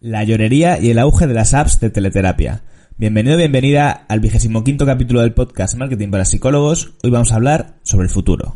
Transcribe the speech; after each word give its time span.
La 0.00 0.22
llorería 0.22 0.78
y 0.80 0.90
el 0.90 0.98
auge 1.00 1.26
de 1.26 1.34
las 1.34 1.54
apps 1.54 1.80
de 1.80 1.90
teleterapia. 1.90 2.62
Bienvenido, 2.98 3.36
bienvenida 3.36 3.90
al 3.90 4.20
vigésimo 4.20 4.62
quinto 4.62 4.86
capítulo 4.86 5.22
del 5.22 5.34
podcast 5.34 5.76
Marketing 5.76 6.10
para 6.10 6.24
Psicólogos. 6.24 6.92
Hoy 7.02 7.10
vamos 7.10 7.32
a 7.32 7.34
hablar 7.34 7.78
sobre 7.82 8.04
el 8.04 8.10
futuro. 8.10 8.54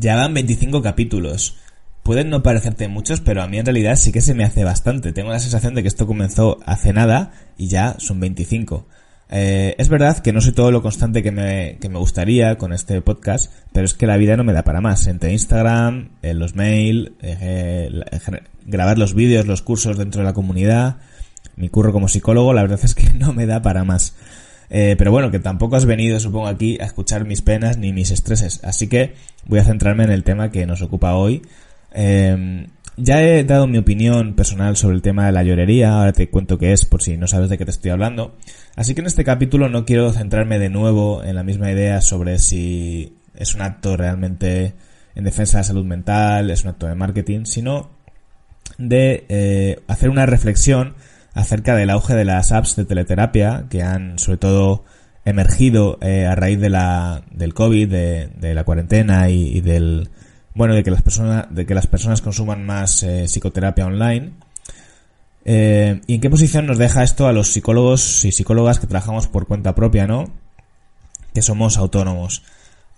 Ya 0.00 0.16
van 0.16 0.32
25 0.32 0.80
capítulos. 0.80 1.58
Pueden 2.02 2.30
no 2.30 2.42
parecerte 2.42 2.88
muchos, 2.88 3.20
pero 3.20 3.42
a 3.42 3.48
mí 3.48 3.58
en 3.58 3.66
realidad 3.66 3.96
sí 3.96 4.12
que 4.12 4.22
se 4.22 4.32
me 4.32 4.44
hace 4.44 4.64
bastante. 4.64 5.12
Tengo 5.12 5.28
la 5.28 5.38
sensación 5.38 5.74
de 5.74 5.82
que 5.82 5.88
esto 5.88 6.06
comenzó 6.06 6.58
hace 6.64 6.94
nada 6.94 7.32
y 7.58 7.68
ya 7.68 7.96
son 7.98 8.18
25. 8.18 8.86
Eh, 9.28 9.74
es 9.76 9.90
verdad 9.90 10.16
que 10.20 10.32
no 10.32 10.40
soy 10.40 10.52
todo 10.52 10.70
lo 10.70 10.80
constante 10.80 11.22
que 11.22 11.32
me, 11.32 11.76
que 11.82 11.90
me 11.90 11.98
gustaría 11.98 12.56
con 12.56 12.72
este 12.72 13.02
podcast, 13.02 13.52
pero 13.74 13.84
es 13.84 13.92
que 13.92 14.06
la 14.06 14.16
vida 14.16 14.38
no 14.38 14.42
me 14.42 14.54
da 14.54 14.62
para 14.62 14.80
más. 14.80 15.06
Entre 15.06 15.32
Instagram, 15.32 16.12
eh, 16.22 16.32
los 16.32 16.54
mail, 16.54 17.12
eh, 17.20 17.90
grabar 18.64 18.96
los 18.96 19.12
vídeos, 19.12 19.46
los 19.46 19.60
cursos 19.60 19.98
dentro 19.98 20.22
de 20.22 20.26
la 20.26 20.32
comunidad, 20.32 20.96
mi 21.56 21.68
curro 21.68 21.92
como 21.92 22.08
psicólogo, 22.08 22.54
la 22.54 22.62
verdad 22.62 22.80
es 22.82 22.94
que 22.94 23.12
no 23.18 23.34
me 23.34 23.44
da 23.44 23.60
para 23.60 23.84
más. 23.84 24.14
Eh, 24.70 24.94
pero 24.96 25.10
bueno, 25.10 25.30
que 25.30 25.40
tampoco 25.40 25.76
has 25.76 25.84
venido, 25.84 26.18
supongo, 26.20 26.46
aquí 26.46 26.78
a 26.80 26.84
escuchar 26.84 27.24
mis 27.24 27.42
penas 27.42 27.76
ni 27.76 27.92
mis 27.92 28.10
estreses. 28.10 28.60
Así 28.64 28.88
que 28.88 29.14
voy 29.46 29.58
a 29.58 29.64
centrarme 29.64 30.04
en 30.04 30.10
el 30.10 30.24
tema 30.24 30.50
que 30.50 30.64
nos 30.66 30.80
ocupa 30.80 31.14
hoy. 31.14 31.42
Eh, 31.92 32.66
ya 33.02 33.22
he 33.22 33.44
dado 33.44 33.66
mi 33.66 33.78
opinión 33.78 34.34
personal 34.34 34.76
sobre 34.76 34.96
el 34.96 35.02
tema 35.02 35.24
de 35.26 35.32
la 35.32 35.42
llorería, 35.42 35.94
ahora 35.94 36.12
te 36.12 36.28
cuento 36.28 36.58
qué 36.58 36.72
es 36.72 36.84
por 36.84 37.02
si 37.02 37.16
no 37.16 37.26
sabes 37.26 37.48
de 37.48 37.56
qué 37.56 37.64
te 37.64 37.70
estoy 37.70 37.90
hablando. 37.92 38.36
Así 38.76 38.94
que 38.94 39.00
en 39.00 39.06
este 39.06 39.24
capítulo 39.24 39.68
no 39.68 39.84
quiero 39.86 40.12
centrarme 40.12 40.58
de 40.58 40.68
nuevo 40.68 41.24
en 41.24 41.34
la 41.34 41.42
misma 41.42 41.70
idea 41.72 42.02
sobre 42.02 42.38
si 42.38 43.16
es 43.34 43.54
un 43.54 43.62
acto 43.62 43.96
realmente 43.96 44.74
en 45.14 45.24
defensa 45.24 45.58
de 45.58 45.60
la 45.60 45.64
salud 45.64 45.84
mental, 45.84 46.50
es 46.50 46.64
un 46.64 46.70
acto 46.70 46.86
de 46.86 46.94
marketing, 46.94 47.44
sino 47.44 47.90
de 48.76 49.24
eh, 49.28 49.80
hacer 49.88 50.10
una 50.10 50.26
reflexión 50.26 50.94
acerca 51.34 51.74
del 51.76 51.90
auge 51.90 52.14
de 52.14 52.24
las 52.24 52.52
apps 52.52 52.76
de 52.76 52.84
teleterapia 52.84 53.66
que 53.70 53.82
han 53.82 54.18
sobre 54.18 54.38
todo 54.38 54.84
emergido 55.24 55.98
eh, 56.00 56.26
a 56.26 56.34
raíz 56.34 56.60
de 56.60 56.70
la, 56.70 57.22
del 57.30 57.54
COVID, 57.54 57.88
de, 57.88 58.54
la 58.54 58.64
cuarentena 58.64 59.28
y, 59.30 59.60
del 59.60 60.08
bueno 60.54 60.74
de 60.74 60.82
que 60.82 60.90
las 60.90 61.02
personas 61.02 61.46
de 61.50 61.64
que 61.64 61.74
las 61.74 61.86
personas 61.86 62.22
consuman 62.22 62.64
más 62.66 63.02
eh, 63.02 63.24
psicoterapia 63.26 63.86
online. 63.86 64.32
Eh, 65.44 66.00
¿Y 66.06 66.14
en 66.16 66.20
qué 66.20 66.28
posición 66.28 66.66
nos 66.66 66.78
deja 66.78 67.02
esto 67.02 67.26
a 67.26 67.32
los 67.32 67.52
psicólogos 67.52 68.24
y 68.24 68.32
psicólogas 68.32 68.78
que 68.78 68.86
trabajamos 68.86 69.26
por 69.26 69.46
cuenta 69.46 69.74
propia, 69.74 70.06
no? 70.06 70.30
Que 71.32 71.42
somos 71.42 71.78
autónomos. 71.78 72.42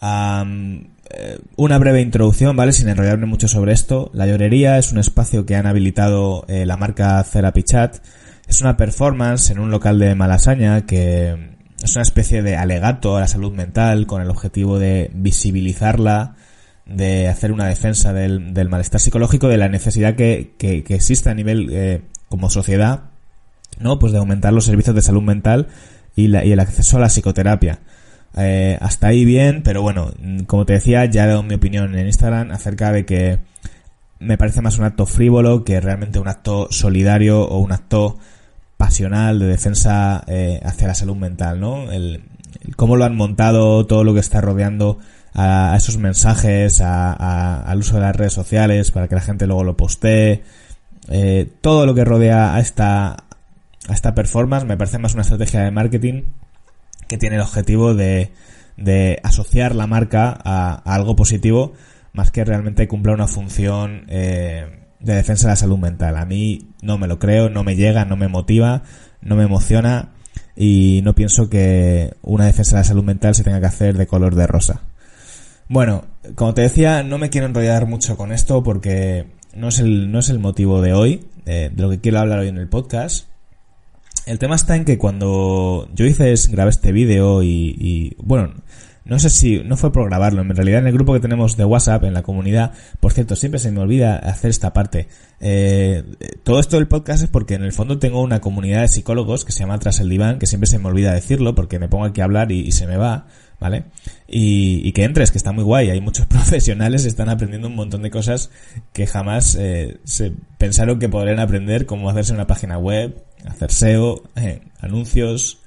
una 0.00 1.78
breve 1.78 2.00
introducción, 2.00 2.56
¿vale? 2.56 2.72
Sin 2.72 2.88
enrollarme 2.88 3.26
mucho 3.26 3.46
sobre 3.46 3.72
esto. 3.72 4.10
La 4.12 4.26
llorería 4.26 4.78
es 4.78 4.90
un 4.90 4.98
espacio 4.98 5.46
que 5.46 5.54
han 5.54 5.66
habilitado 5.66 6.44
la 6.48 6.76
marca 6.76 7.24
Therapy 7.30 7.62
Chat 7.62 7.98
es 8.46 8.60
una 8.60 8.76
performance 8.76 9.50
en 9.50 9.58
un 9.58 9.70
local 9.70 9.98
de 9.98 10.14
Malasaña 10.14 10.84
que 10.86 11.52
es 11.82 11.94
una 11.94 12.02
especie 12.02 12.42
de 12.42 12.56
alegato 12.56 13.16
a 13.16 13.20
la 13.20 13.28
salud 13.28 13.52
mental 13.52 14.06
con 14.06 14.22
el 14.22 14.30
objetivo 14.30 14.78
de 14.78 15.10
visibilizarla, 15.14 16.36
de 16.86 17.28
hacer 17.28 17.52
una 17.52 17.66
defensa 17.66 18.12
del, 18.12 18.52
malestar 18.68 19.00
psicológico, 19.00 19.48
de 19.48 19.56
la 19.56 19.68
necesidad 19.68 20.14
que, 20.14 20.54
que, 20.58 20.84
existe 20.88 21.30
a 21.30 21.34
nivel 21.34 21.68
eh, 21.72 22.02
como 22.28 22.50
sociedad, 22.50 23.10
¿no? 23.80 23.98
Pues 23.98 24.12
de 24.12 24.18
aumentar 24.18 24.52
los 24.52 24.64
servicios 24.64 24.94
de 24.94 25.02
salud 25.02 25.22
mental 25.22 25.68
y, 26.14 26.28
la, 26.28 26.44
y 26.44 26.52
el 26.52 26.60
acceso 26.60 26.98
a 26.98 27.00
la 27.00 27.08
psicoterapia. 27.08 27.80
Eh, 28.36 28.78
hasta 28.80 29.08
ahí 29.08 29.24
bien, 29.24 29.62
pero 29.62 29.82
bueno, 29.82 30.12
como 30.46 30.64
te 30.64 30.74
decía, 30.74 31.04
ya 31.06 31.24
he 31.24 31.28
dado 31.28 31.42
mi 31.42 31.54
opinión 31.54 31.94
en 31.98 32.06
Instagram 32.06 32.50
acerca 32.50 32.92
de 32.92 33.04
que 33.04 33.40
me 34.18 34.38
parece 34.38 34.62
más 34.62 34.78
un 34.78 34.84
acto 34.84 35.04
frívolo 35.04 35.64
que 35.64 35.80
realmente 35.80 36.18
un 36.18 36.28
acto 36.28 36.68
solidario 36.70 37.42
o 37.42 37.58
un 37.58 37.72
acto 37.72 38.18
pasional 38.82 39.38
de 39.38 39.46
defensa 39.46 40.24
eh, 40.26 40.58
hacia 40.64 40.88
la 40.88 40.94
salud 40.96 41.14
mental, 41.14 41.60
¿no? 41.60 41.92
El, 41.92 42.24
cómo 42.74 42.96
lo 42.96 43.04
han 43.04 43.14
montado, 43.14 43.86
todo 43.86 44.02
lo 44.02 44.12
que 44.12 44.18
está 44.18 44.40
rodeando 44.40 44.98
a, 45.34 45.76
esos 45.76 45.98
mensajes, 45.98 46.80
al 46.80 47.78
uso 47.78 47.94
de 47.94 48.00
las 48.00 48.16
redes 48.16 48.32
sociales 48.32 48.90
para 48.90 49.06
que 49.06 49.14
la 49.14 49.20
gente 49.20 49.46
luego 49.46 49.62
lo 49.62 49.76
postee, 49.76 50.42
eh, 51.10 51.48
todo 51.60 51.86
lo 51.86 51.94
que 51.94 52.04
rodea 52.04 52.56
a 52.56 52.60
esta, 52.60 53.10
a 53.12 53.92
esta 53.92 54.16
performance 54.16 54.66
me 54.66 54.76
parece 54.76 54.98
más 54.98 55.14
una 55.14 55.22
estrategia 55.22 55.60
de 55.60 55.70
marketing 55.70 56.24
que 57.06 57.18
tiene 57.18 57.36
el 57.36 57.42
objetivo 57.42 57.94
de, 57.94 58.32
de 58.76 59.20
asociar 59.22 59.76
la 59.76 59.86
marca 59.86 60.36
a, 60.44 60.82
algo 60.92 61.14
positivo 61.14 61.74
más 62.12 62.32
que 62.32 62.44
realmente 62.44 62.88
cumpla 62.88 63.14
una 63.14 63.28
función 63.28 64.06
eh, 64.08 64.81
de 65.02 65.14
defensa 65.14 65.48
de 65.48 65.52
la 65.52 65.56
salud 65.56 65.78
mental. 65.78 66.16
A 66.16 66.24
mí 66.24 66.68
no 66.82 66.98
me 66.98 67.08
lo 67.08 67.18
creo, 67.18 67.50
no 67.50 67.64
me 67.64 67.76
llega, 67.76 68.04
no 68.04 68.16
me 68.16 68.28
motiva, 68.28 68.82
no 69.20 69.36
me 69.36 69.44
emociona 69.44 70.10
y 70.56 71.00
no 71.04 71.14
pienso 71.14 71.48
que 71.48 72.14
una 72.22 72.46
defensa 72.46 72.76
de 72.76 72.80
la 72.80 72.84
salud 72.84 73.04
mental 73.04 73.34
se 73.34 73.44
tenga 73.44 73.60
que 73.60 73.66
hacer 73.66 73.96
de 73.96 74.06
color 74.06 74.34
de 74.34 74.46
rosa. 74.46 74.82
Bueno, 75.68 76.04
como 76.34 76.54
te 76.54 76.62
decía, 76.62 77.02
no 77.02 77.18
me 77.18 77.30
quiero 77.30 77.46
enrollar 77.46 77.86
mucho 77.86 78.16
con 78.16 78.32
esto 78.32 78.62
porque 78.62 79.26
no 79.54 79.68
es 79.68 79.78
el, 79.78 80.10
no 80.10 80.18
es 80.18 80.28
el 80.28 80.38
motivo 80.38 80.82
de 80.82 80.92
hoy, 80.92 81.26
de 81.44 81.72
lo 81.76 81.90
que 81.90 82.00
quiero 82.00 82.18
hablar 82.18 82.40
hoy 82.40 82.48
en 82.48 82.58
el 82.58 82.68
podcast. 82.68 83.26
El 84.26 84.38
tema 84.38 84.54
está 84.54 84.76
en 84.76 84.84
que 84.84 84.98
cuando 84.98 85.88
yo 85.94 86.04
hice, 86.04 86.34
grabé 86.50 86.70
este 86.70 86.92
vídeo 86.92 87.42
y, 87.42 87.74
y, 87.78 88.16
bueno, 88.18 88.54
no 89.04 89.18
sé 89.18 89.30
si, 89.30 89.58
no 89.64 89.76
fue 89.76 89.92
por 89.92 90.08
grabarlo, 90.08 90.42
en 90.42 90.54
realidad 90.54 90.80
en 90.80 90.86
el 90.86 90.92
grupo 90.92 91.12
que 91.12 91.20
tenemos 91.20 91.56
de 91.56 91.64
WhatsApp, 91.64 92.04
en 92.04 92.14
la 92.14 92.22
comunidad, 92.22 92.72
por 93.00 93.12
cierto, 93.12 93.34
siempre 93.34 93.58
se 93.58 93.72
me 93.72 93.80
olvida 93.80 94.16
hacer 94.16 94.50
esta 94.50 94.72
parte. 94.72 95.08
Eh, 95.40 96.04
todo 96.44 96.60
esto 96.60 96.76
del 96.76 96.86
podcast 96.86 97.24
es 97.24 97.28
porque 97.28 97.54
en 97.54 97.64
el 97.64 97.72
fondo 97.72 97.98
tengo 97.98 98.22
una 98.22 98.40
comunidad 98.40 98.82
de 98.82 98.88
psicólogos 98.88 99.44
que 99.44 99.50
se 99.50 99.60
llama 99.60 99.78
Tras 99.78 99.98
el 99.98 100.08
Diván, 100.08 100.38
que 100.38 100.46
siempre 100.46 100.68
se 100.68 100.78
me 100.78 100.88
olvida 100.88 101.12
decirlo 101.12 101.54
porque 101.54 101.80
me 101.80 101.88
pongo 101.88 102.04
aquí 102.04 102.20
a 102.20 102.24
hablar 102.24 102.52
y, 102.52 102.70
se 102.70 102.86
me 102.86 102.96
va, 102.96 103.26
¿vale? 103.58 103.86
Y, 104.28 104.92
que 104.92 105.02
entres, 105.02 105.32
que 105.32 105.38
está 105.38 105.50
muy 105.50 105.64
guay, 105.64 105.90
hay 105.90 106.00
muchos 106.00 106.26
profesionales, 106.28 107.04
están 107.04 107.28
aprendiendo 107.28 107.66
un 107.66 107.74
montón 107.74 108.02
de 108.02 108.10
cosas 108.10 108.50
que 108.92 109.08
jamás 109.08 109.56
eh, 109.58 109.98
se 110.04 110.32
pensaron 110.58 111.00
que 111.00 111.08
podrían 111.08 111.40
aprender, 111.40 111.86
como 111.86 112.08
hacerse 112.08 112.34
una 112.34 112.46
página 112.46 112.78
web, 112.78 113.24
hacer 113.46 113.72
SEO, 113.72 114.22
eh, 114.36 114.60
anuncios, 114.80 115.58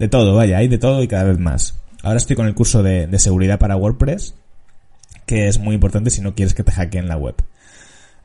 de 0.00 0.08
todo, 0.08 0.34
vaya, 0.34 0.58
hay 0.58 0.66
de 0.66 0.78
todo 0.78 1.02
y 1.02 1.08
cada 1.08 1.24
vez 1.24 1.38
más. 1.38 1.79
Ahora 2.02 2.16
estoy 2.16 2.36
con 2.36 2.46
el 2.46 2.54
curso 2.54 2.82
de, 2.82 3.18
seguridad 3.18 3.58
para 3.58 3.76
WordPress, 3.76 4.34
que 5.26 5.48
es 5.48 5.58
muy 5.58 5.74
importante 5.74 6.10
si 6.10 6.20
no 6.22 6.34
quieres 6.34 6.54
que 6.54 6.64
te 6.64 6.72
hackeen 6.72 7.08
la 7.08 7.16
web. 7.16 7.34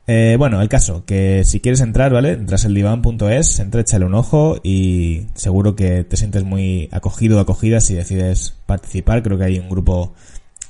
Eh, 0.08 0.36
bueno, 0.38 0.62
el 0.62 0.68
caso, 0.68 1.04
que 1.04 1.44
si 1.44 1.60
quieres 1.60 1.80
entrar, 1.80 2.12
¿vale? 2.12 2.32
Entras 2.32 2.64
el 2.64 2.74
divan.es, 2.74 3.58
entra, 3.58 3.80
échale 3.80 4.04
un 4.04 4.14
ojo 4.14 4.60
y 4.62 5.26
seguro 5.34 5.74
que 5.74 6.04
te 6.04 6.16
sientes 6.16 6.44
muy 6.44 6.88
acogido 6.92 7.38
o 7.38 7.40
acogida 7.40 7.80
si 7.80 7.94
decides 7.94 8.54
participar. 8.66 9.22
Creo 9.22 9.36
que 9.36 9.44
hay 9.44 9.58
un 9.58 9.68
grupo, 9.68 10.14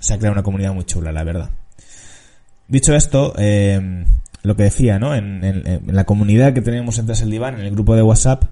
se 0.00 0.14
ha 0.14 0.18
creado 0.18 0.32
una 0.32 0.42
comunidad 0.42 0.72
muy 0.72 0.84
chula, 0.84 1.12
la 1.12 1.22
verdad. 1.22 1.50
Dicho 2.66 2.94
esto, 2.94 3.34
eh, 3.38 4.04
lo 4.42 4.56
que 4.56 4.64
decía, 4.64 4.98
¿no? 4.98 5.14
En, 5.14 5.82
la 5.86 6.04
comunidad 6.04 6.54
que 6.54 6.62
tenemos 6.62 6.98
en 6.98 7.08
el 7.08 7.30
Diván, 7.30 7.54
en 7.54 7.66
el 7.66 7.72
grupo 7.72 7.94
de 7.94 8.02
WhatsApp, 8.02 8.44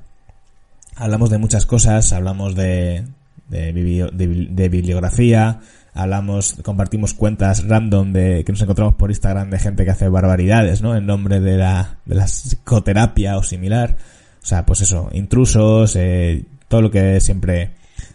hablamos 0.97 1.31
de 1.31 1.39
muchas 1.39 1.67
cosas, 1.67 2.13
hablamos 2.13 2.55
de, 2.55 3.05
de, 3.49 4.69
bibliografía, 4.69 5.61
hablamos, 5.95 6.57
compartimos 6.63 7.15
cuentas 7.15 7.67
random 7.67 8.13
de 8.13 8.45
que 8.45 8.53
nos 8.53 8.63
encontramos 8.63 8.95
por 8.95 9.11
Instagram 9.11 9.51
de 9.51 9.59
gente 9.59 9.85
que 9.85 9.91
hace 9.91 10.09
barbaridades, 10.09 10.83
¿no? 10.83 10.97
En 10.97 11.07
nombre 11.07 11.41
de 11.41 11.57
la, 11.57 11.99
de 12.05 12.15
la 12.15 12.27
psicoterapia 12.27 13.37
o 13.37 13.43
similar. 13.43 13.97
O 14.43 14.47
sea, 14.47 14.67
pues 14.67 14.83
eso, 14.83 15.09
intrusos, 15.13 15.97
eh, 15.97 16.45
todo 16.69 16.83
lo 16.83 16.91
que 16.91 17.21
siempre 17.21 17.71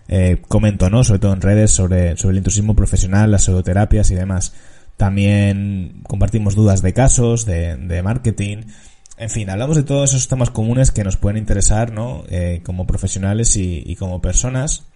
eh, 0.08 0.42
comento, 0.48 0.90
¿no? 0.90 1.04
Sobre 1.04 1.20
todo 1.20 1.34
en 1.34 1.42
redes 1.42 1.72
sobre, 1.72 2.18
sobre 2.18 2.34
el 2.34 2.38
intrusismo 2.40 2.76
profesional, 2.76 3.32
las 3.32 3.44
pseudoterapias 3.44 4.12
y 4.12 4.16
demás. 4.16 4.54
También 4.98 6.02
compartimos 6.04 6.56
dudas 6.56 6.82
de 6.82 6.94
casos, 6.94 7.46
de, 7.46 7.78
de 7.78 8.04
marketing. 8.04 8.64
En 9.18 9.30
fin, 9.30 9.50
hablamos 9.50 9.78
de 9.78 9.84
todos 9.84 10.12
esos 10.12 10.28
temas 10.28 10.50
comunes 10.50 10.92
que 10.92 11.04
nos 11.04 11.18
pueden 11.18 11.38
interesar, 11.38 11.92
¿no? 11.92 12.24
Eh, 12.30 12.62
como 12.66 12.86
profesionales 12.86 13.56
y, 13.56 13.84
y 13.86 13.96
como 13.96 14.22
personas 14.22 14.89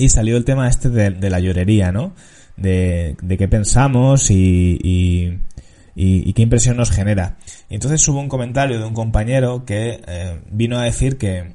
y 0.00 0.08
salió 0.08 0.36
el 0.36 0.44
tema 0.44 0.68
este 0.68 0.88
de, 0.88 1.30
la 1.30 1.40
llorería, 1.40 1.92
¿no? 1.92 2.14
De, 2.56 3.16
qué 3.38 3.48
pensamos 3.48 4.30
y, 4.30 4.78
y, 5.94 6.32
qué 6.32 6.42
impresión 6.42 6.76
nos 6.76 6.90
genera. 6.90 7.36
Y 7.68 7.74
entonces 7.74 8.06
hubo 8.08 8.20
un 8.20 8.28
comentario 8.28 8.78
de 8.78 8.84
un 8.84 8.94
compañero 8.94 9.64
que 9.64 10.00
eh, 10.06 10.40
vino 10.50 10.78
a 10.78 10.84
decir 10.84 11.18
que 11.18 11.52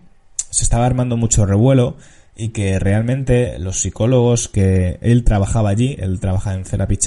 se 0.50 0.64
estaba 0.64 0.86
armando 0.86 1.18
mucho 1.18 1.46
revuelo 1.46 1.98
y 2.36 2.50
que 2.50 2.80
realmente 2.80 3.58
los 3.60 3.80
psicólogos 3.80 4.48
que 4.48 5.00
él 5.02 5.24
trabajaba 5.24 5.70
allí, 5.70 5.96
él 6.00 6.20
trabaja 6.20 6.54
en 6.54 6.64
Therapy 6.64 6.98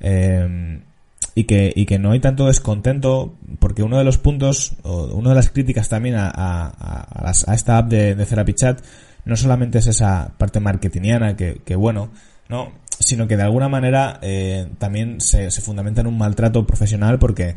Eh, 0.00 0.80
y 1.36 1.44
que, 1.44 1.72
y 1.74 1.86
que 1.86 1.98
no 1.98 2.12
hay 2.12 2.20
tanto 2.20 2.46
descontento, 2.46 3.34
porque 3.58 3.82
uno 3.82 3.98
de 3.98 4.04
los 4.04 4.18
puntos, 4.18 4.76
o 4.84 5.06
una 5.06 5.30
de 5.30 5.34
las 5.34 5.50
críticas 5.50 5.88
también 5.88 6.14
a, 6.14 6.30
a, 6.32 7.28
a, 7.28 7.54
esta 7.54 7.78
app 7.78 7.88
de, 7.88 8.14
de 8.14 8.26
no 9.24 9.36
solamente 9.36 9.78
es 9.78 9.86
esa 9.86 10.32
parte 10.38 10.60
marketingiana, 10.60 11.36
que, 11.36 11.60
que 11.64 11.76
bueno, 11.76 12.10
¿no? 12.48 12.72
Sino 12.98 13.26
que 13.26 13.36
de 13.36 13.42
alguna 13.42 13.68
manera 13.68 14.18
eh, 14.22 14.68
también 14.78 15.20
se, 15.20 15.50
se 15.50 15.60
fundamenta 15.60 16.00
en 16.00 16.06
un 16.06 16.18
maltrato 16.18 16.66
profesional 16.66 17.18
porque 17.18 17.56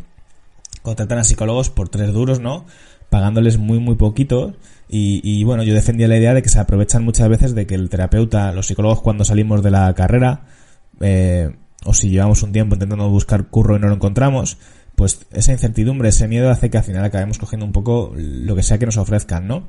contratan 0.81 1.19
a 1.19 1.24
psicólogos 1.24 1.69
por 1.69 1.90
tres 1.90 2.14
duros, 2.14 2.40
¿no? 2.40 2.66
Pagándoles 3.10 3.58
muy, 3.58 3.80
muy 3.80 3.96
poquito. 3.96 4.56
Y, 4.90 5.22
y 5.24 5.44
bueno, 5.44 5.64
yo 5.64 5.74
defendía 5.74 6.08
la 6.08 6.18
idea 6.18 6.34
de 6.34 6.42
que 6.42 6.50
se 6.50 6.60
aprovechan 6.60 7.04
muchas 7.04 7.28
veces 7.30 7.54
de 7.54 7.68
que 7.68 7.75
el 7.75 7.90
terapeuta, 7.90 8.52
los 8.54 8.68
psicólogos 8.68 9.02
cuando 9.02 9.25
salimos 9.25 9.62
de 9.62 9.72
la 9.72 9.94
carrera, 9.94 10.46
eh, 11.02 11.56
o 11.86 11.94
si 11.94 12.10
llevamos 12.10 12.42
un 12.44 12.52
tiempo 12.52 12.75
intentando 12.75 13.10
buscar 13.10 13.48
curro 13.48 13.75
y 13.75 13.80
no 13.80 13.88
lo 13.88 13.96
encontramos, 13.96 14.58
pues 14.96 15.28
esa 15.31 15.52
incertidumbre, 15.52 16.10
ese 16.10 16.28
miedo 16.28 16.50
hace 16.50 16.69
que 16.69 16.78
al 16.78 16.84
final 16.84 17.06
acabemos 17.06 17.38
cogiendo 17.38 17.66
un 17.66 17.72
poco 17.72 18.14
lo 18.16 18.56
que 18.56 18.64
sea 18.64 18.80
que 18.80 18.86
nos 18.86 18.98
ofrezcan, 18.98 19.48
¿no? 19.48 19.68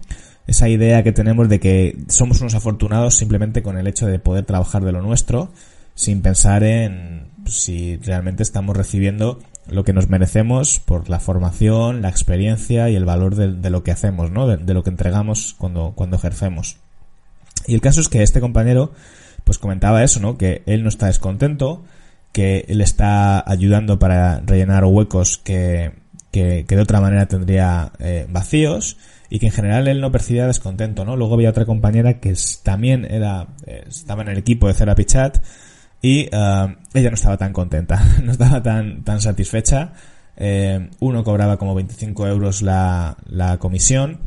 Esa 0.48 0.66
idea 0.70 1.02
que 1.02 1.12
tenemos 1.12 1.50
de 1.50 1.60
que 1.60 1.98
somos 2.08 2.40
unos 2.40 2.54
afortunados 2.54 3.18
simplemente 3.18 3.62
con 3.62 3.76
el 3.76 3.86
hecho 3.86 4.06
de 4.06 4.18
poder 4.18 4.46
trabajar 4.46 4.82
de 4.82 4.92
lo 4.92 5.02
nuestro, 5.02 5.50
sin 5.94 6.22
pensar 6.22 6.62
en 6.62 7.28
si 7.44 7.98
realmente 7.98 8.44
estamos 8.44 8.74
recibiendo 8.74 9.40
lo 9.70 9.84
que 9.84 9.92
nos 9.92 10.08
merecemos 10.08 10.78
por 10.78 11.10
la 11.10 11.20
formación, 11.20 12.00
la 12.00 12.08
experiencia 12.08 12.88
y 12.88 12.96
el 12.96 13.04
valor 13.04 13.34
de, 13.34 13.68
lo 13.68 13.82
que 13.82 13.90
hacemos, 13.90 14.30
¿no? 14.30 14.46
De, 14.46 14.72
lo 14.72 14.82
que 14.82 14.88
entregamos 14.88 15.54
cuando, 15.58 15.92
cuando 15.94 16.16
ejercemos. 16.16 16.78
Y 17.66 17.74
el 17.74 17.82
caso 17.82 18.00
es 18.00 18.08
que 18.08 18.22
este 18.22 18.40
compañero, 18.40 18.92
pues 19.44 19.58
comentaba 19.58 20.02
eso, 20.02 20.18
¿no? 20.18 20.38
Que 20.38 20.62
él 20.64 20.82
no 20.82 20.88
está 20.88 21.08
descontento, 21.08 21.84
que 22.32 22.64
él 22.68 22.80
está 22.80 23.44
ayudando 23.46 23.98
para 23.98 24.40
rellenar 24.40 24.86
huecos 24.86 25.36
que, 25.36 25.92
que, 26.30 26.64
que 26.66 26.76
de 26.76 26.82
otra 26.82 27.02
manera 27.02 27.26
tendría 27.26 27.92
eh, 27.98 28.26
vacíos 28.30 28.96
y 29.30 29.38
que 29.38 29.46
en 29.46 29.52
general 29.52 29.88
él 29.88 30.00
no 30.00 30.10
percibía 30.10 30.46
descontento, 30.46 31.04
¿no? 31.04 31.16
Luego 31.16 31.34
había 31.34 31.50
otra 31.50 31.66
compañera 31.66 32.20
que 32.20 32.34
también 32.62 33.04
era, 33.04 33.48
eh, 33.66 33.84
estaba 33.86 34.22
en 34.22 34.28
el 34.28 34.38
equipo 34.38 34.68
de 34.68 34.74
Therapy 34.74 35.04
Chat 35.04 35.38
y 36.00 36.26
uh, 36.26 36.74
ella 36.94 37.10
no 37.10 37.14
estaba 37.14 37.36
tan 37.36 37.52
contenta, 37.52 38.02
no 38.22 38.32
estaba 38.32 38.62
tan, 38.62 39.04
tan 39.04 39.20
satisfecha. 39.20 39.92
Eh, 40.36 40.88
uno 41.00 41.24
cobraba 41.24 41.56
como 41.56 41.74
25 41.74 42.26
euros 42.28 42.62
la, 42.62 43.16
la 43.26 43.58
comisión 43.58 44.20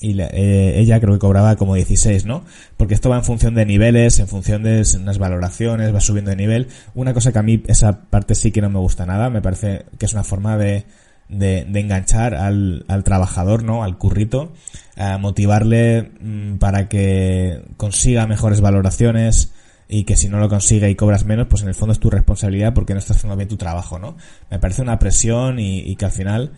y 0.00 0.14
la, 0.14 0.26
eh, 0.26 0.78
ella 0.78 1.00
creo 1.00 1.14
que 1.14 1.18
cobraba 1.18 1.56
como 1.56 1.74
16, 1.74 2.26
¿no? 2.26 2.44
Porque 2.76 2.94
esto 2.94 3.10
va 3.10 3.16
en 3.16 3.24
función 3.24 3.54
de 3.54 3.66
niveles, 3.66 4.18
en 4.20 4.28
función 4.28 4.62
de 4.62 4.84
unas 5.00 5.18
valoraciones, 5.18 5.94
va 5.94 6.00
subiendo 6.00 6.30
de 6.30 6.36
nivel. 6.36 6.68
Una 6.94 7.12
cosa 7.12 7.32
que 7.32 7.38
a 7.38 7.42
mí 7.42 7.62
esa 7.66 8.02
parte 8.02 8.34
sí 8.34 8.52
que 8.52 8.60
no 8.60 8.70
me 8.70 8.78
gusta 8.78 9.04
nada, 9.04 9.30
me 9.30 9.42
parece 9.42 9.86
que 9.98 10.06
es 10.06 10.12
una 10.12 10.24
forma 10.24 10.56
de, 10.56 10.84
de, 11.28 11.60
enganchar 11.74 12.34
al, 12.34 12.84
al 12.88 13.04
trabajador, 13.04 13.62
¿no? 13.62 13.84
Al 13.84 13.98
currito, 13.98 14.52
a 14.96 15.18
motivarle 15.18 16.12
mmm, 16.20 16.56
para 16.56 16.88
que 16.88 17.62
consiga 17.76 18.26
mejores 18.26 18.60
valoraciones, 18.60 19.52
y 19.88 20.04
que 20.04 20.16
si 20.16 20.28
no 20.28 20.38
lo 20.38 20.48
consigue 20.48 20.90
y 20.90 20.94
cobras 20.94 21.24
menos, 21.24 21.46
pues 21.48 21.62
en 21.62 21.68
el 21.68 21.74
fondo 21.74 21.92
es 21.92 22.00
tu 22.00 22.10
responsabilidad 22.10 22.74
porque 22.74 22.92
no 22.92 22.98
estás 22.98 23.18
haciendo 23.18 23.36
bien 23.36 23.48
tu 23.48 23.56
trabajo, 23.56 23.98
¿no? 23.98 24.16
Me 24.50 24.58
parece 24.58 24.82
una 24.82 24.98
presión 24.98 25.58
y, 25.58 25.94
que 25.96 26.04
al 26.04 26.10
final 26.10 26.52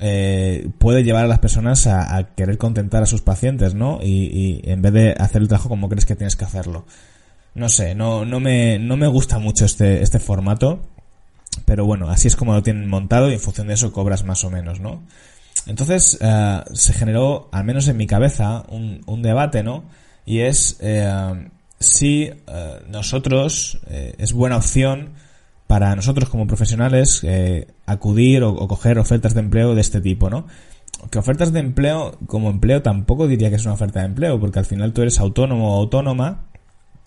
eh, 0.00 0.68
puede 0.78 1.04
llevar 1.04 1.24
a 1.24 1.28
las 1.28 1.38
personas 1.38 1.86
a, 1.86 2.34
querer 2.34 2.58
contentar 2.58 3.02
a 3.02 3.06
sus 3.06 3.22
pacientes, 3.22 3.74
¿no? 3.74 4.00
Y, 4.02 4.62
en 4.64 4.82
vez 4.82 4.92
de 4.92 5.12
hacer 5.12 5.42
el 5.42 5.48
trabajo 5.48 5.68
como 5.68 5.88
crees 5.88 6.06
que 6.06 6.16
tienes 6.16 6.36
que 6.36 6.44
hacerlo. 6.44 6.84
No 7.54 7.68
sé, 7.68 7.94
no, 7.94 8.24
no 8.24 8.40
me, 8.40 8.78
no 8.78 8.96
me 8.96 9.06
gusta 9.06 9.38
mucho 9.38 9.64
este, 9.64 10.02
este 10.02 10.18
formato, 10.18 10.80
pero 11.64 11.84
bueno, 11.84 12.08
así 12.10 12.28
es 12.28 12.36
como 12.36 12.54
lo 12.54 12.62
tienen 12.62 12.88
montado 12.88 13.30
y 13.30 13.34
en 13.34 13.40
función 13.40 13.68
de 13.68 13.74
eso 13.74 13.92
cobras 13.92 14.24
más 14.24 14.44
o 14.44 14.50
menos, 14.50 14.80
¿no? 14.80 15.02
Entonces, 15.66 16.18
uh, 16.20 16.74
se 16.74 16.92
generó, 16.92 17.48
al 17.52 17.64
menos 17.64 17.86
en 17.88 17.96
mi 17.96 18.06
cabeza, 18.06 18.64
un, 18.68 19.22
debate, 19.22 19.62
¿no? 19.62 19.84
Y 20.24 20.40
es, 20.40 20.76
eh, 20.80 21.48
si 21.78 22.30
uh, 22.30 22.90
nosotros, 22.90 23.80
eh, 23.88 24.14
es 24.18 24.32
buena 24.32 24.56
opción 24.56 25.10
para 25.66 25.94
nosotros 25.94 26.28
como 26.28 26.46
profesionales 26.46 27.20
eh, 27.22 27.68
acudir 27.86 28.42
o, 28.42 28.50
o, 28.50 28.68
coger 28.68 28.98
ofertas 28.98 29.34
de 29.34 29.40
empleo 29.40 29.74
de 29.74 29.80
este 29.80 30.00
tipo, 30.00 30.30
¿no? 30.30 30.46
Que 31.10 31.18
ofertas 31.18 31.52
de 31.52 31.60
empleo, 31.60 32.18
como 32.26 32.50
empleo, 32.50 32.82
tampoco 32.82 33.26
diría 33.26 33.48
que 33.50 33.56
es 33.56 33.64
una 33.64 33.74
oferta 33.74 34.00
de 34.00 34.06
empleo, 34.06 34.38
porque 34.38 34.58
al 34.58 34.66
final 34.66 34.92
tú 34.92 35.02
eres 35.02 35.18
autónomo 35.18 35.76
o 35.76 35.80
autónoma 35.80 36.44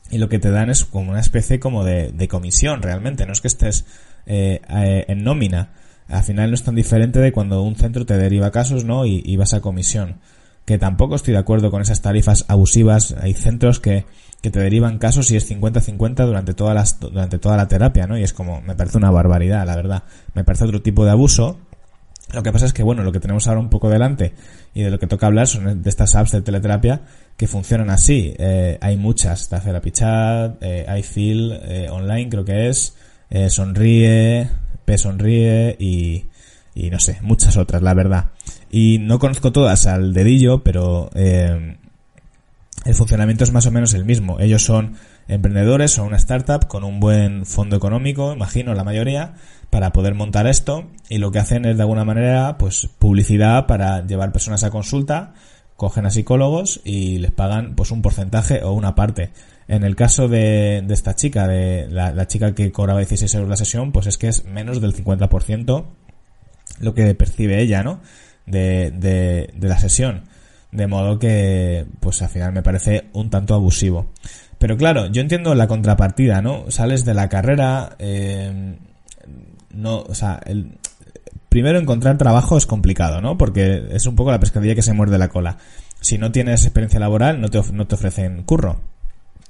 y 0.09 0.17
lo 0.17 0.29
que 0.29 0.39
te 0.39 0.51
dan 0.51 0.69
es 0.69 0.85
como 0.85 1.11
una 1.11 1.19
especie 1.19 1.59
como 1.59 1.83
de, 1.83 2.11
de 2.11 2.27
comisión 2.27 2.81
realmente, 2.81 3.25
no 3.25 3.33
es 3.33 3.41
que 3.41 3.47
estés 3.47 3.85
eh, 4.25 4.61
eh, 4.69 5.05
en 5.07 5.23
nómina. 5.23 5.73
Al 6.07 6.23
final 6.23 6.51
no 6.51 6.55
es 6.55 6.63
tan 6.63 6.75
diferente 6.75 7.19
de 7.19 7.31
cuando 7.31 7.61
un 7.63 7.75
centro 7.75 8.05
te 8.05 8.17
deriva 8.17 8.51
casos, 8.51 8.85
¿no? 8.85 9.05
Y, 9.05 9.35
vas 9.37 9.53
a 9.53 9.61
comisión. 9.61 10.19
Que 10.65 10.77
tampoco 10.77 11.15
estoy 11.15 11.33
de 11.33 11.39
acuerdo 11.39 11.71
con 11.71 11.81
esas 11.81 12.01
tarifas 12.01 12.45
abusivas. 12.47 13.15
Hay 13.21 13.33
centros 13.33 13.79
que 13.79 14.05
que 14.45 14.51
te 14.51 14.59
derivan 14.59 14.99
casos 14.99 15.31
y 15.31 15.37
es 15.37 15.49
50-50 15.49 16.23
durante 16.23 16.53
toda 16.53 16.75
las, 16.75 16.99
durante 16.99 17.39
toda 17.39 17.57
la 17.57 17.67
terapia, 17.67 18.05
¿no? 18.05 18.15
Y 18.15 18.21
es 18.21 18.31
como, 18.31 18.61
me 18.61 18.75
parece 18.75 18.99
una 18.99 19.09
barbaridad, 19.09 19.65
la 19.65 19.75
verdad. 19.75 20.03
Me 20.35 20.43
parece 20.43 20.65
otro 20.65 20.83
tipo 20.83 21.03
de 21.03 21.09
abuso. 21.09 21.57
Lo 22.31 22.43
que 22.43 22.51
pasa 22.51 22.67
es 22.67 22.73
que, 22.73 22.83
bueno, 22.83 23.01
lo 23.01 23.11
que 23.11 23.19
tenemos 23.19 23.47
ahora 23.47 23.59
un 23.59 23.71
poco 23.71 23.89
delante 23.89 24.35
y 24.75 24.83
de 24.83 24.91
lo 24.91 24.99
que 24.99 25.07
toca 25.07 25.25
hablar 25.25 25.47
son 25.47 25.81
de 25.81 25.89
estas 25.89 26.13
apps 26.13 26.31
de 26.31 26.43
teleterapia 26.43 27.01
que 27.37 27.47
funcionan 27.47 27.89
así. 27.89 28.35
Eh, 28.37 28.77
hay 28.81 28.97
muchas, 28.97 29.41
está 29.41 29.59
Therapy 29.61 29.89
Chat, 29.89 30.57
eh, 30.61 30.85
iFeel, 30.99 31.59
eh, 31.63 31.89
online 31.89 32.29
creo 32.29 32.45
que 32.45 32.69
es, 32.69 32.95
eh, 33.29 33.49
Sonríe, 33.49 34.49
P 34.85 34.97
Sonríe 34.97 35.75
y, 35.79 36.25
y 36.73 36.89
no 36.89 36.99
sé, 36.99 37.19
muchas 37.21 37.57
otras, 37.57 37.81
la 37.81 37.93
verdad. 37.93 38.31
Y 38.69 38.99
no 38.99 39.19
conozco 39.19 39.51
todas 39.51 39.87
al 39.87 40.13
dedillo, 40.13 40.63
pero 40.63 41.09
eh, 41.15 41.77
el 42.85 42.93
funcionamiento 42.93 43.43
es 43.43 43.51
más 43.51 43.65
o 43.65 43.71
menos 43.71 43.93
el 43.93 44.05
mismo. 44.05 44.39
Ellos 44.39 44.63
son 44.63 44.95
emprendedores, 45.27 45.91
son 45.91 46.07
una 46.07 46.17
startup 46.17 46.67
con 46.67 46.83
un 46.83 46.99
buen 46.99 47.45
fondo 47.45 47.75
económico, 47.75 48.33
imagino 48.33 48.73
la 48.75 48.83
mayoría, 48.83 49.33
para 49.71 49.91
poder 49.91 50.13
montar 50.13 50.45
esto 50.47 50.85
y 51.09 51.17
lo 51.17 51.31
que 51.31 51.39
hacen 51.39 51.65
es 51.65 51.77
de 51.77 51.83
alguna 51.83 52.05
manera 52.05 52.57
pues 52.57 52.87
publicidad 52.99 53.65
para 53.65 54.05
llevar 54.05 54.31
personas 54.31 54.63
a 54.63 54.69
consulta, 54.69 55.33
cogen 55.75 56.05
a 56.05 56.11
psicólogos 56.11 56.81
y 56.83 57.17
les 57.17 57.31
pagan 57.31 57.75
pues 57.75 57.91
un 57.91 58.01
porcentaje 58.01 58.63
o 58.63 58.73
una 58.73 58.93
parte. 58.93 59.31
En 59.67 59.83
el 59.83 59.95
caso 59.95 60.27
de, 60.27 60.83
de 60.85 60.93
esta 60.93 61.15
chica, 61.15 61.47
de 61.47 61.87
la, 61.89 62.27
chica 62.27 62.53
que 62.53 62.71
cobraba 62.71 62.99
16 62.99 63.33
euros 63.35 63.49
la 63.49 63.57
sesión, 63.57 63.91
pues 63.91 64.07
es 64.07 64.17
que 64.17 64.27
es 64.27 64.45
menos 64.45 64.79
del 64.79 64.93
50% 64.93 65.85
lo 66.79 66.93
que 66.93 67.15
percibe 67.15 67.61
ella, 67.61 67.81
¿no? 67.83 68.01
De, 68.45 68.91
de, 68.91 69.49
de 69.55 69.67
la 69.67 69.79
sesión. 69.79 70.25
De 70.71 70.87
modo 70.87 71.17
que, 71.17 71.85
pues 71.99 72.21
al 72.21 72.29
final 72.29 72.51
me 72.51 72.61
parece 72.61 73.05
un 73.13 73.29
tanto 73.29 73.55
abusivo. 73.55 74.11
Pero 74.59 74.77
claro, 74.77 75.07
yo 75.07 75.21
entiendo 75.21 75.55
la 75.55 75.67
contrapartida, 75.67 76.41
¿no? 76.41 76.69
Sales 76.69 77.05
de 77.05 77.13
la 77.13 77.29
carrera, 77.29 77.95
eh, 77.97 78.77
no, 79.71 79.99
o 79.99 80.13
sea, 80.13 80.39
el, 80.45 80.77
primero 81.49 81.79
encontrar 81.79 82.17
trabajo 82.17 82.57
es 82.57 82.65
complicado, 82.65 83.21
¿no? 83.21 83.37
Porque 83.37 83.85
es 83.91 84.05
un 84.07 84.15
poco 84.15 84.31
la 84.31 84.39
pescadilla 84.39 84.75
que 84.75 84.81
se 84.81 84.93
muerde 84.93 85.17
la 85.17 85.29
cola. 85.29 85.57
Si 86.01 86.17
no 86.17 86.31
tienes 86.31 86.65
experiencia 86.65 86.99
laboral, 86.99 87.39
no 87.39 87.49
te, 87.49 87.61
no 87.71 87.87
te 87.87 87.95
ofrecen 87.95 88.43
curro. 88.43 88.81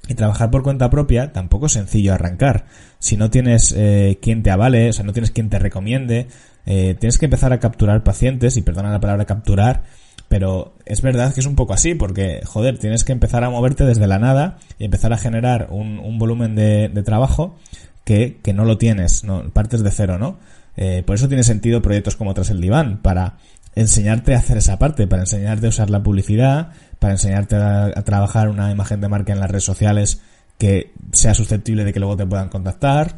Y 0.07 0.13
trabajar 0.13 0.51
por 0.51 0.63
cuenta 0.63 0.89
propia 0.89 1.33
tampoco 1.33 1.65
es 1.65 1.71
sencillo 1.71 2.13
arrancar. 2.13 2.65
Si 2.99 3.17
no 3.17 3.29
tienes 3.29 3.73
eh, 3.75 4.19
quien 4.21 4.43
te 4.43 4.51
avale, 4.51 4.89
o 4.89 4.93
sea, 4.93 5.03
no 5.03 5.13
tienes 5.13 5.31
quien 5.31 5.49
te 5.49 5.59
recomiende, 5.59 6.27
eh, 6.65 6.95
tienes 6.99 7.17
que 7.17 7.25
empezar 7.25 7.53
a 7.53 7.59
capturar 7.59 8.03
pacientes, 8.03 8.57
y 8.57 8.61
perdona 8.61 8.91
la 8.91 8.99
palabra 8.99 9.25
capturar, 9.25 9.83
pero 10.27 10.75
es 10.85 11.01
verdad 11.01 11.33
que 11.33 11.39
es 11.39 11.45
un 11.45 11.55
poco 11.55 11.73
así, 11.73 11.95
porque, 11.95 12.41
joder, 12.45 12.77
tienes 12.77 13.03
que 13.03 13.11
empezar 13.11 13.43
a 13.43 13.49
moverte 13.49 13.85
desde 13.85 14.07
la 14.07 14.19
nada 14.19 14.57
y 14.79 14.85
empezar 14.85 15.13
a 15.13 15.17
generar 15.17 15.67
un, 15.71 15.99
un 15.99 16.17
volumen 16.19 16.55
de, 16.55 16.89
trabajo 17.03 17.55
que, 18.03 18.39
que, 18.43 18.53
no 18.53 18.65
lo 18.65 18.77
tienes, 18.77 19.23
no 19.23 19.49
partes 19.51 19.83
de 19.83 19.91
cero, 19.91 20.17
¿no? 20.17 20.37
Eh, 20.77 21.03
por 21.05 21.15
eso 21.15 21.27
tiene 21.27 21.43
sentido 21.43 21.81
proyectos 21.81 22.15
como 22.15 22.33
Tras 22.33 22.49
el 22.49 22.59
Diván, 22.59 22.99
para 23.01 23.37
enseñarte 23.75 24.35
a 24.35 24.39
hacer 24.39 24.57
esa 24.57 24.79
parte, 24.79 25.07
para 25.07 25.23
enseñarte 25.23 25.65
a 25.67 25.69
usar 25.69 25.89
la 25.89 26.01
publicidad, 26.01 26.69
para 26.99 27.13
enseñarte 27.13 27.55
a, 27.55 27.91
trabajar 28.03 28.49
una 28.49 28.71
imagen 28.71 29.01
de 29.01 29.09
marca 29.09 29.33
en 29.33 29.39
las 29.39 29.49
redes 29.49 29.63
sociales 29.65 30.21
que 30.57 30.93
sea 31.11 31.33
susceptible 31.33 31.83
de 31.83 31.93
que 31.93 31.99
luego 31.99 32.15
te 32.17 32.25
puedan 32.25 32.49
contactar, 32.49 33.17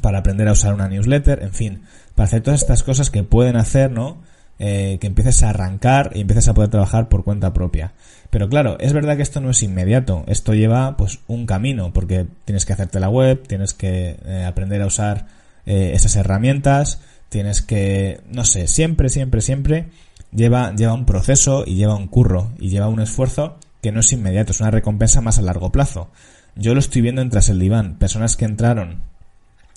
para 0.00 0.18
aprender 0.18 0.48
a 0.48 0.52
usar 0.52 0.74
una 0.74 0.88
newsletter, 0.88 1.42
en 1.42 1.52
fin, 1.52 1.82
para 2.14 2.26
hacer 2.26 2.42
todas 2.42 2.60
estas 2.60 2.82
cosas 2.82 3.10
que 3.10 3.22
pueden 3.22 3.56
hacer, 3.56 3.90
¿no? 3.90 4.18
eh, 4.58 4.98
que 5.00 5.06
empieces 5.06 5.42
a 5.42 5.50
arrancar 5.50 6.12
y 6.14 6.20
empieces 6.20 6.48
a 6.48 6.54
poder 6.54 6.70
trabajar 6.70 7.08
por 7.08 7.24
cuenta 7.24 7.52
propia. 7.52 7.92
Pero 8.30 8.48
claro, 8.48 8.76
es 8.80 8.92
verdad 8.92 9.16
que 9.16 9.22
esto 9.22 9.40
no 9.40 9.50
es 9.50 9.62
inmediato, 9.62 10.24
esto 10.26 10.54
lleva 10.54 10.96
pues 10.96 11.20
un 11.26 11.46
camino, 11.46 11.92
porque 11.92 12.26
tienes 12.44 12.64
que 12.64 12.72
hacerte 12.72 13.00
la 13.00 13.08
web, 13.08 13.46
tienes 13.46 13.74
que 13.74 14.18
eh, 14.24 14.44
aprender 14.46 14.82
a 14.82 14.86
usar 14.86 15.26
eh, 15.66 15.92
esas 15.94 16.16
herramientas, 16.16 17.00
tienes 17.36 17.60
que, 17.60 18.22
no 18.32 18.46
sé, 18.46 18.66
siempre, 18.66 19.10
siempre, 19.10 19.42
siempre 19.42 19.90
lleva, 20.32 20.74
lleva 20.74 20.94
un 20.94 21.04
proceso 21.04 21.64
y 21.66 21.74
lleva 21.74 21.94
un 21.94 22.08
curro 22.08 22.50
y 22.58 22.70
lleva 22.70 22.88
un 22.88 22.98
esfuerzo 22.98 23.58
que 23.82 23.92
no 23.92 24.00
es 24.00 24.10
inmediato, 24.10 24.52
es 24.52 24.60
una 24.60 24.70
recompensa 24.70 25.20
más 25.20 25.38
a 25.38 25.42
largo 25.42 25.70
plazo. 25.70 26.10
Yo 26.54 26.72
lo 26.72 26.80
estoy 26.80 27.02
viendo 27.02 27.20
en 27.20 27.28
Tras 27.28 27.50
el 27.50 27.58
Diván, 27.58 27.98
personas 27.98 28.38
que 28.38 28.46
entraron 28.46 29.02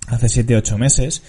hace 0.08 0.28
7-8 0.28 0.78
meses 0.78 1.22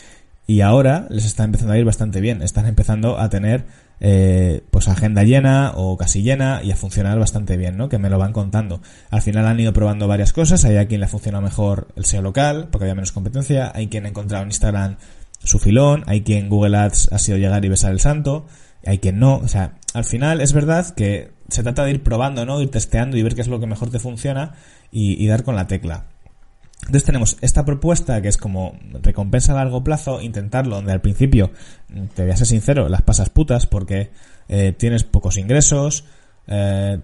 y 0.46 0.60
ahora 0.60 1.08
les 1.10 1.24
está 1.24 1.42
empezando 1.42 1.72
a 1.72 1.78
ir 1.78 1.84
bastante 1.84 2.20
bien. 2.20 2.42
Están 2.42 2.66
empezando 2.66 3.18
a 3.18 3.28
tener 3.28 3.64
eh, 3.98 4.62
pues 4.70 4.86
agenda 4.86 5.24
llena 5.24 5.72
o 5.74 5.96
casi 5.96 6.22
llena 6.22 6.60
y 6.62 6.70
a 6.70 6.76
funcionar 6.76 7.18
bastante 7.18 7.56
bien, 7.56 7.76
¿no? 7.76 7.88
Que 7.88 7.98
me 7.98 8.08
lo 8.08 8.18
van 8.18 8.32
contando. 8.32 8.80
Al 9.10 9.22
final 9.22 9.48
han 9.48 9.58
ido 9.58 9.72
probando 9.72 10.06
varias 10.06 10.32
cosas. 10.32 10.64
Hay 10.64 10.76
a 10.76 10.86
quien 10.86 11.00
le 11.00 11.08
funciona 11.08 11.40
mejor 11.40 11.88
el 11.96 12.04
SEO 12.04 12.22
local 12.22 12.68
porque 12.70 12.84
había 12.84 12.94
menos 12.94 13.10
competencia. 13.10 13.72
Hay 13.74 13.88
quien 13.88 14.06
ha 14.06 14.10
encontrado 14.10 14.44
en 14.44 14.50
Instagram 14.50 14.96
su 15.42 15.58
filón. 15.58 16.04
Hay 16.06 16.22
quien 16.22 16.48
Google 16.48 16.76
Ads 16.76 17.12
ha 17.12 17.18
sido 17.18 17.38
llegar 17.38 17.64
y 17.64 17.68
besar 17.68 17.92
el 17.92 18.00
santo. 18.00 18.46
Hay 18.86 18.98
quien 18.98 19.18
no. 19.18 19.36
O 19.36 19.48
sea, 19.48 19.74
al 19.94 20.04
final 20.04 20.40
es 20.40 20.52
verdad 20.52 20.94
que 20.94 21.32
se 21.48 21.62
trata 21.62 21.84
de 21.84 21.90
ir 21.90 22.02
probando, 22.02 22.46
¿no? 22.46 22.60
Ir 22.60 22.70
testeando 22.70 23.16
y 23.16 23.22
ver 23.22 23.34
qué 23.34 23.40
es 23.40 23.48
lo 23.48 23.60
que 23.60 23.66
mejor 23.66 23.90
te 23.90 23.98
funciona 23.98 24.54
y, 24.90 25.26
dar 25.26 25.42
con 25.44 25.56
la 25.56 25.66
tecla. 25.66 26.06
Entonces 26.80 27.04
tenemos 27.04 27.36
esta 27.42 27.64
propuesta 27.64 28.22
que 28.22 28.28
es 28.28 28.38
como 28.38 28.78
recompensa 29.02 29.52
a 29.52 29.56
largo 29.56 29.84
plazo, 29.84 30.22
intentarlo, 30.22 30.76
donde 30.76 30.92
al 30.92 31.02
principio, 31.02 31.50
te 32.14 32.22
voy 32.22 32.30
a 32.30 32.36
ser 32.36 32.46
sincero, 32.46 32.88
las 32.88 33.02
pasas 33.02 33.28
putas 33.28 33.66
porque 33.66 34.10
eh, 34.48 34.72
tienes 34.76 35.04
pocos 35.04 35.36
ingresos, 35.36 36.04
eh, 36.50 36.98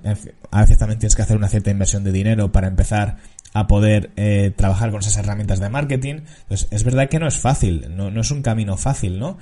a 0.50 0.60
veces 0.60 0.76
también 0.76 0.98
tienes 0.98 1.14
que 1.14 1.22
hacer 1.22 1.36
una 1.36 1.48
cierta 1.48 1.70
inversión 1.70 2.04
de 2.04 2.12
dinero 2.12 2.50
para 2.50 2.66
empezar 2.66 3.16
a 3.52 3.66
poder 3.66 4.10
eh, 4.16 4.52
trabajar 4.54 4.90
con 4.90 5.00
esas 5.00 5.16
herramientas 5.16 5.60
de 5.60 5.70
marketing. 5.70 6.22
Entonces 6.42 6.68
es 6.70 6.84
verdad 6.84 7.08
que 7.08 7.18
no 7.18 7.26
es 7.26 7.38
fácil, 7.38 7.96
no, 7.96 8.10
no 8.10 8.20
es 8.20 8.30
un 8.30 8.42
camino 8.42 8.76
fácil, 8.76 9.18
¿no? 9.18 9.38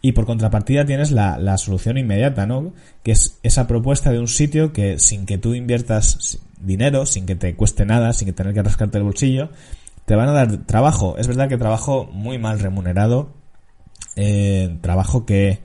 Y 0.00 0.12
por 0.12 0.26
contrapartida 0.26 0.86
tienes 0.86 1.10
la, 1.10 1.38
la, 1.38 1.58
solución 1.58 1.98
inmediata, 1.98 2.46
¿no? 2.46 2.72
Que 3.02 3.12
es 3.12 3.38
esa 3.42 3.66
propuesta 3.66 4.12
de 4.12 4.20
un 4.20 4.28
sitio 4.28 4.72
que 4.72 5.00
sin 5.00 5.26
que 5.26 5.38
tú 5.38 5.54
inviertas 5.54 6.38
dinero, 6.60 7.04
sin 7.04 7.26
que 7.26 7.34
te 7.34 7.56
cueste 7.56 7.84
nada, 7.84 8.12
sin 8.12 8.26
que 8.26 8.32
tener 8.32 8.54
que 8.54 8.62
rascarte 8.62 8.98
el 8.98 9.04
bolsillo, 9.04 9.50
te 10.04 10.14
van 10.14 10.28
a 10.28 10.32
dar 10.32 10.58
trabajo. 10.66 11.16
Es 11.18 11.26
verdad 11.26 11.48
que 11.48 11.58
trabajo 11.58 12.08
muy 12.12 12.38
mal 12.38 12.60
remunerado, 12.60 13.34
eh, 14.14 14.78
trabajo 14.80 15.26
que, 15.26 15.58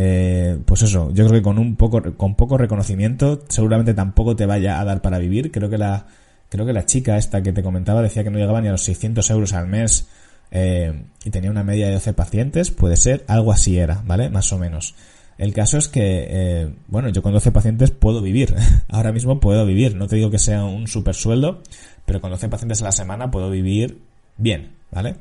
eh, 0.00 0.56
pues 0.64 0.82
eso, 0.82 1.10
yo 1.12 1.26
creo 1.26 1.40
que 1.40 1.42
con 1.42 1.58
un 1.58 1.74
poco, 1.74 2.00
con 2.16 2.36
poco 2.36 2.56
reconocimiento, 2.56 3.42
seguramente 3.48 3.94
tampoco 3.94 4.36
te 4.36 4.46
vaya 4.46 4.78
a 4.78 4.84
dar 4.84 5.02
para 5.02 5.18
vivir. 5.18 5.50
Creo 5.50 5.68
que 5.68 5.76
la, 5.76 6.06
creo 6.48 6.64
que 6.64 6.72
la 6.72 6.86
chica 6.86 7.18
esta 7.18 7.42
que 7.42 7.52
te 7.52 7.64
comentaba 7.64 8.00
decía 8.00 8.22
que 8.22 8.30
no 8.30 8.38
llegaba 8.38 8.60
ni 8.60 8.68
a 8.68 8.70
los 8.70 8.82
600 8.82 9.28
euros 9.30 9.54
al 9.54 9.66
mes 9.66 10.06
eh, 10.52 11.02
y 11.24 11.30
tenía 11.30 11.50
una 11.50 11.64
media 11.64 11.88
de 11.88 11.94
12 11.94 12.12
pacientes, 12.12 12.70
puede 12.70 12.96
ser, 12.96 13.24
algo 13.26 13.50
así 13.50 13.76
era, 13.76 14.00
¿vale? 14.06 14.30
Más 14.30 14.52
o 14.52 14.58
menos. 14.58 14.94
El 15.36 15.52
caso 15.52 15.78
es 15.78 15.88
que, 15.88 16.28
eh, 16.30 16.72
bueno, 16.86 17.08
yo 17.08 17.20
con 17.20 17.32
12 17.32 17.50
pacientes 17.50 17.90
puedo 17.90 18.22
vivir. 18.22 18.54
Ahora 18.88 19.10
mismo 19.10 19.40
puedo 19.40 19.66
vivir. 19.66 19.96
No 19.96 20.06
te 20.06 20.14
digo 20.14 20.30
que 20.30 20.38
sea 20.38 20.62
un 20.62 20.86
super 20.86 21.16
sueldo, 21.16 21.64
pero 22.06 22.20
con 22.20 22.30
12 22.30 22.48
pacientes 22.48 22.82
a 22.82 22.84
la 22.84 22.92
semana 22.92 23.32
puedo 23.32 23.50
vivir 23.50 23.98
bien, 24.36 24.76
¿vale? 24.92 25.16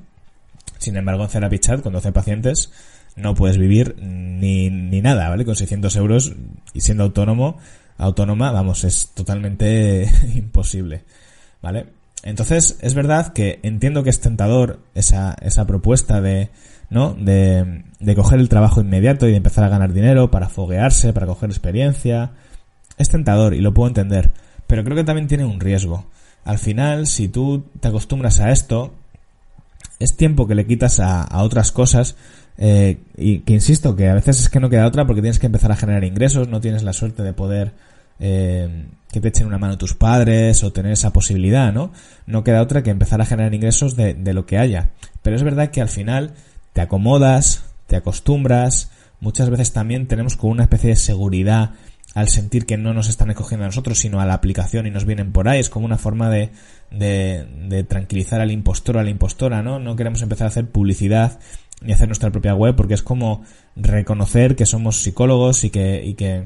Sin 0.77 0.97
embargo, 0.97 1.23
en 1.23 1.29
Therapy 1.29 1.59
con 1.81 1.93
12 1.93 2.11
pacientes, 2.11 2.71
no 3.17 3.35
puedes 3.35 3.57
vivir 3.57 3.95
ni, 4.01 4.69
ni 4.69 5.01
nada, 5.01 5.29
¿vale? 5.29 5.43
Con 5.43 5.55
600 5.55 5.95
euros 5.97 6.33
y 6.73 6.81
siendo 6.81 7.03
autónomo, 7.03 7.57
autónoma, 7.97 8.51
vamos, 8.51 8.83
es 8.83 9.09
totalmente 9.13 10.09
imposible, 10.35 11.03
¿vale? 11.61 11.87
Entonces, 12.23 12.77
es 12.81 12.93
verdad 12.93 13.33
que 13.33 13.59
entiendo 13.63 14.03
que 14.03 14.09
es 14.09 14.19
tentador 14.19 14.79
esa, 14.95 15.35
esa 15.41 15.65
propuesta 15.65 16.21
de, 16.21 16.49
¿no? 16.89 17.13
De, 17.13 17.83
de 17.99 18.15
coger 18.15 18.39
el 18.39 18.49
trabajo 18.49 18.81
inmediato 18.81 19.27
y 19.27 19.31
de 19.31 19.37
empezar 19.37 19.63
a 19.63 19.69
ganar 19.69 19.93
dinero 19.93 20.31
para 20.31 20.49
foguearse, 20.49 21.13
para 21.13 21.27
coger 21.27 21.49
experiencia. 21.49 22.31
Es 22.97 23.09
tentador 23.09 23.53
y 23.53 23.61
lo 23.61 23.73
puedo 23.73 23.87
entender, 23.87 24.31
pero 24.65 24.83
creo 24.83 24.95
que 24.95 25.03
también 25.03 25.27
tiene 25.27 25.45
un 25.45 25.59
riesgo. 25.59 26.05
Al 26.43 26.59
final, 26.59 27.07
si 27.07 27.27
tú 27.27 27.65
te 27.79 27.89
acostumbras 27.89 28.39
a 28.39 28.51
esto, 28.51 28.93
es 29.99 30.15
tiempo 30.15 30.47
que 30.47 30.55
le 30.55 30.65
quitas 30.65 30.99
a, 30.99 31.23
a 31.23 31.43
otras 31.43 31.71
cosas 31.71 32.15
eh, 32.57 32.99
y 33.15 33.39
que 33.39 33.53
insisto 33.53 33.95
que 33.95 34.09
a 34.09 34.15
veces 34.15 34.39
es 34.39 34.49
que 34.49 34.59
no 34.59 34.69
queda 34.69 34.87
otra 34.87 35.05
porque 35.05 35.21
tienes 35.21 35.39
que 35.39 35.45
empezar 35.45 35.71
a 35.71 35.75
generar 35.75 36.03
ingresos, 36.03 36.47
no 36.47 36.59
tienes 36.59 36.83
la 36.83 36.93
suerte 36.93 37.23
de 37.23 37.33
poder 37.33 37.73
eh, 38.19 38.87
que 39.11 39.21
te 39.21 39.27
echen 39.27 39.47
una 39.47 39.59
mano 39.59 39.77
tus 39.77 39.93
padres 39.93 40.63
o 40.63 40.73
tener 40.73 40.91
esa 40.91 41.13
posibilidad, 41.13 41.71
¿no? 41.71 41.91
No 42.25 42.43
queda 42.43 42.61
otra 42.61 42.83
que 42.83 42.89
empezar 42.89 43.21
a 43.21 43.25
generar 43.25 43.53
ingresos 43.53 43.95
de, 43.95 44.13
de 44.15 44.33
lo 44.33 44.45
que 44.45 44.57
haya. 44.57 44.89
Pero 45.21 45.35
es 45.35 45.43
verdad 45.43 45.69
que 45.69 45.81
al 45.81 45.89
final 45.89 46.33
te 46.73 46.81
acomodas, 46.81 47.63
te 47.85 47.95
acostumbras, 47.95 48.91
muchas 49.19 49.49
veces 49.49 49.71
también 49.71 50.07
tenemos 50.07 50.35
como 50.35 50.51
una 50.51 50.63
especie 50.63 50.89
de 50.89 50.95
seguridad 50.95 51.71
al 52.15 52.29
sentir 52.29 52.65
que 52.65 52.77
no 52.77 52.95
nos 52.95 53.09
están 53.09 53.29
escogiendo 53.29 53.65
a 53.65 53.67
nosotros, 53.67 53.99
sino 53.99 54.19
a 54.19 54.25
la 54.25 54.33
aplicación 54.33 54.87
y 54.87 54.91
nos 54.91 55.05
vienen 55.05 55.31
por 55.31 55.47
ahí. 55.47 55.59
Es 55.59 55.69
como 55.69 55.85
una 55.85 55.99
forma 55.99 56.31
de, 56.31 56.49
de, 56.89 57.45
de 57.67 57.83
tranquilizar 57.83 58.41
al 58.41 58.51
impostor 58.51 58.97
o 58.97 58.99
a 58.99 59.03
la 59.03 59.11
impostora, 59.11 59.61
¿no? 59.61 59.77
No 59.77 59.95
queremos 59.95 60.23
empezar 60.23 60.45
a 60.45 60.49
hacer 60.49 60.67
publicidad 60.67 61.39
ni 61.81 61.93
hacer 61.93 62.07
nuestra 62.07 62.31
propia 62.31 62.55
web 62.55 62.75
porque 62.75 62.93
es 62.93 63.03
como 63.03 63.43
reconocer 63.75 64.55
que 64.55 64.65
somos 64.65 65.01
psicólogos 65.01 65.63
y 65.63 65.69
que, 65.69 66.03
y 66.03 66.15
que 66.15 66.45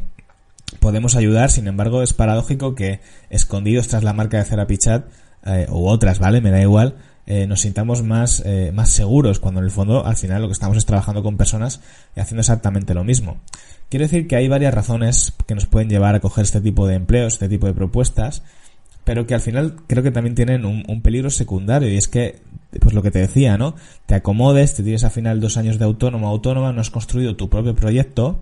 podemos 0.80 1.16
ayudar. 1.16 1.52
Sin 1.52 1.68
embargo, 1.68 2.04
es 2.04 2.14
paradójico 2.14 2.76
que 2.76 3.02
escondidos 3.30 3.88
tras 3.88 4.04
la 4.04 4.14
marca 4.14 4.38
de 4.38 4.46
Therapy 4.46 4.78
Chat, 4.78 5.06
eh, 5.46 5.68
u 5.70 5.88
otras, 5.88 6.20
¿vale? 6.20 6.42
Me 6.42 6.52
da 6.52 6.62
igual, 6.62 6.96
eh, 7.26 7.48
nos 7.48 7.62
sintamos 7.62 8.04
más, 8.04 8.44
eh, 8.46 8.72
más 8.74 8.90
seguros 8.90 9.40
cuando 9.40 9.60
en 9.60 9.66
el 9.66 9.72
fondo 9.72 10.06
al 10.06 10.18
final 10.18 10.42
lo 10.42 10.48
que 10.48 10.54
estamos 10.54 10.78
es 10.78 10.86
trabajando 10.86 11.24
con 11.24 11.38
personas 11.38 11.82
y 12.16 12.20
haciendo 12.20 12.42
exactamente 12.42 12.94
lo 12.94 13.04
mismo. 13.04 13.38
Quiero 13.90 14.06
decir 14.06 14.28
que 14.28 14.36
hay 14.36 14.48
varias 14.48 14.74
razones 14.74 15.34
que 15.48 15.56
nos 15.56 15.66
pueden 15.66 15.90
llevar 15.90 16.16
a 16.16 16.20
coger 16.20 16.44
este 16.44 16.62
tipo 16.62 16.88
de 16.88 16.96
empleos, 16.96 17.34
este 17.34 17.50
tipo 17.50 17.68
de 17.68 17.74
propuestas, 17.74 18.44
pero 19.04 19.26
que 19.26 19.34
al 19.34 19.42
final 19.42 19.78
creo 19.88 20.04
que 20.04 20.12
también 20.12 20.36
tienen 20.36 20.64
un 20.64 21.02
peligro 21.02 21.30
secundario 21.30 21.90
y 21.90 21.98
es 21.98 22.08
que, 22.08 22.40
pues 22.80 22.94
lo 22.94 23.02
que 23.02 23.12
te 23.12 23.20
decía, 23.20 23.58
¿no? 23.58 23.76
Te 24.06 24.16
acomodes, 24.16 24.76
te 24.76 24.84
tienes 24.84 25.04
al 25.04 25.12
final 25.12 25.40
dos 25.40 25.58
años 25.58 25.80
de 25.80 25.86
autónomo 25.86 26.28
autónoma, 26.30 26.72
no 26.72 26.82
has 26.82 26.90
construido 26.90 27.36
tu 27.36 27.50
propio 27.50 27.76
proyecto 27.76 28.40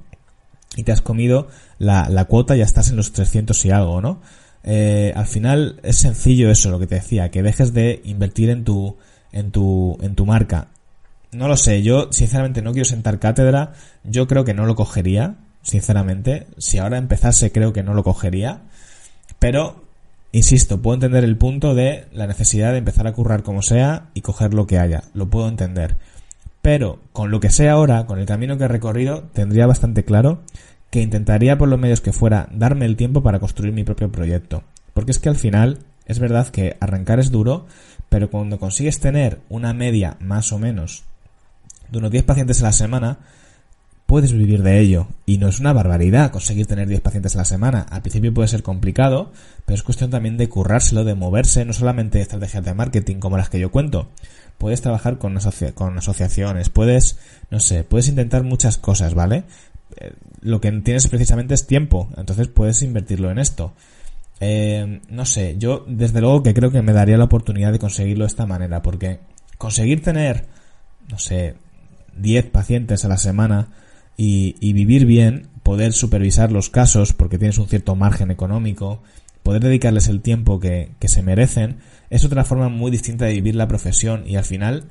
y 0.76 0.84
te 0.84 0.92
has 0.92 1.02
comido 1.02 1.48
la, 1.80 2.10
la 2.10 2.26
cuota 2.26 2.56
ya 2.56 2.64
estás 2.64 2.90
en 2.90 2.98
los 2.98 3.12
300 3.12 3.66
y 3.66 3.72
algo, 3.72 4.02
¿no? 4.02 4.20
eh, 4.64 5.14
al 5.16 5.26
final 5.26 5.80
es 5.84 5.98
sencillo 5.98 6.50
eso, 6.52 6.70
lo 6.70 6.80
que 6.80 6.88
te 6.88 6.96
decía, 6.96 7.32
que 7.32 7.44
dejes 7.44 7.74
de 7.74 8.02
invertir 8.04 8.50
en 8.50 8.64
tu, 8.64 8.98
en 9.32 9.52
tu, 9.52 9.98
en 10.02 10.16
tu 10.16 10.26
marca. 10.26 10.68
No 11.32 11.48
lo 11.48 11.58
sé, 11.58 11.84
yo 11.84 12.12
sinceramente 12.12 12.62
no 12.62 12.72
quiero 12.72 12.86
sentar 12.86 13.20
cátedra, 13.20 13.74
yo 14.04 14.28
creo 14.28 14.46
que 14.46 14.54
no 14.54 14.66
lo 14.66 14.76
cogería, 14.76 15.36
sinceramente. 15.62 16.48
Si 16.58 16.80
ahora 16.80 16.98
empezase 16.98 17.52
creo 17.52 17.72
que 17.72 17.84
no 17.84 17.94
lo 17.94 18.04
cogería, 18.04 18.64
pero, 19.38 19.86
insisto, 20.32 20.82
puedo 20.82 20.96
entender 20.96 21.24
el 21.24 21.38
punto 21.38 21.76
de 21.76 22.08
la 22.12 22.28
necesidad 22.28 22.72
de 22.72 22.80
empezar 22.80 23.08
a 23.08 23.14
currar 23.14 23.44
como 23.44 23.62
sea 23.62 24.10
y 24.14 24.22
coger 24.22 24.54
lo 24.54 24.68
que 24.68 24.80
haya, 24.80 25.04
lo 25.14 25.30
puedo 25.30 25.48
entender. 25.48 25.98
Pero, 26.62 27.00
con 27.14 27.32
lo 27.32 27.40
que 27.40 27.50
sé 27.50 27.70
ahora, 27.70 28.06
con 28.06 28.20
el 28.20 28.26
camino 28.26 28.58
que 28.58 28.66
he 28.66 28.68
recorrido, 28.68 29.24
tendría 29.34 29.66
bastante 29.66 30.04
claro 30.04 30.42
que 30.90 31.02
intentaría 31.02 31.58
por 31.58 31.70
los 31.70 31.80
medios 31.80 32.02
que 32.02 32.14
fuera 32.14 32.50
darme 32.52 32.86
el 32.86 32.98
tiempo 32.98 33.24
para 33.24 33.40
construir 33.40 33.74
mi 33.74 33.84
propio 33.84 34.12
proyecto. 34.12 34.64
Porque 34.94 35.12
es 35.12 35.20
que 35.20 35.30
al 35.30 35.36
final 35.36 35.80
es 36.06 36.20
verdad 36.20 36.50
que 36.50 36.76
arrancar 36.80 37.20
es 37.20 37.32
duro, 37.32 37.68
pero 38.10 38.30
cuando 38.30 38.60
consigues 38.60 39.00
tener 39.00 39.40
una 39.50 39.74
media 39.74 40.18
más 40.20 40.52
o 40.52 40.60
menos 40.60 41.04
de 41.92 42.00
unos 42.00 42.12
10 42.12 42.24
pacientes 42.24 42.62
a 42.62 42.66
la 42.66 42.72
semana, 42.72 43.20
puedes 44.10 44.34
vivir 44.34 44.64
de 44.64 44.80
ello. 44.80 45.08
Y 45.28 45.38
no 45.38 45.48
es 45.48 45.60
una 45.60 45.72
barbaridad 45.72 46.32
conseguir 46.32 46.66
tener 46.66 46.88
10 46.88 47.00
pacientes 47.02 47.36
a 47.36 47.38
la 47.38 47.46
semana. 47.46 47.86
Al 47.92 48.02
principio 48.02 48.34
puede 48.34 48.48
ser 48.48 48.64
complicado, 48.64 49.32
pero 49.68 49.76
es 49.76 49.84
cuestión 49.84 50.10
también 50.10 50.36
de 50.36 50.50
currárselo, 50.50 51.04
de 51.04 51.14
moverse, 51.14 51.64
no 51.64 51.74
solamente 51.74 52.20
estrategias 52.20 52.66
de 52.66 52.74
marketing 52.74 53.18
como 53.18 53.38
las 53.38 53.52
que 53.52 53.60
yo 53.60 53.70
cuento. 53.70 54.10
Puedes 54.58 54.82
trabajar 54.82 55.20
con, 55.20 55.38
asociaciones, 55.38 56.70
puedes, 56.70 57.20
no 57.52 57.60
sé, 57.60 57.84
puedes 57.84 58.08
intentar 58.08 58.42
muchas 58.42 58.80
cosas, 58.80 59.14
¿vale? 59.14 59.44
Eh, 59.98 60.14
lo 60.42 60.60
que 60.60 60.72
tienes 60.72 61.08
precisamente 61.08 61.54
es 61.54 61.68
tiempo, 61.68 62.10
entonces 62.18 62.48
puedes 62.48 62.82
invertirlo 62.82 63.30
en 63.30 63.38
esto. 63.38 63.74
Eh, 64.40 65.02
no 65.08 65.26
sé, 65.28 65.56
yo 65.60 65.86
desde 65.88 66.20
luego 66.20 66.42
que 66.42 66.56
creo 66.56 66.72
que 66.72 66.82
me 66.82 66.94
daría 66.94 67.18
la 67.20 67.26
oportunidad 67.26 67.72
de 67.72 67.78
conseguirlo 67.78 68.24
de 68.24 68.30
esta 68.30 68.48
manera, 68.48 68.82
porque 68.82 69.20
conseguir 69.60 70.02
tener, 70.02 70.48
no 71.12 71.20
sé, 71.20 71.54
10 72.18 72.48
pacientes 72.48 73.06
a 73.06 73.08
la 73.08 73.18
semana 73.18 73.68
y, 74.20 74.58
y 74.60 74.74
vivir 74.74 75.06
bien, 75.06 75.48
poder 75.64 75.94
supervisar 75.94 76.52
los 76.52 76.70
casos 76.70 77.14
porque 77.14 77.38
tienes 77.38 77.58
un 77.58 77.70
cierto 77.70 77.96
margen 77.96 78.32
económico, 78.32 79.02
poder 79.44 79.64
dedicarles 79.64 80.10
el 80.10 80.20
tiempo 80.20 80.60
que, 80.60 80.92
que 81.00 81.08
se 81.08 81.24
merecen, 81.24 81.78
es 82.10 82.26
otra 82.26 82.44
forma 82.44 82.68
muy 82.68 82.92
distinta 82.92 83.24
de 83.24 83.36
vivir 83.36 83.56
la 83.56 83.70
profesión 83.70 84.26
y 84.28 84.36
al 84.36 84.44
final 84.44 84.84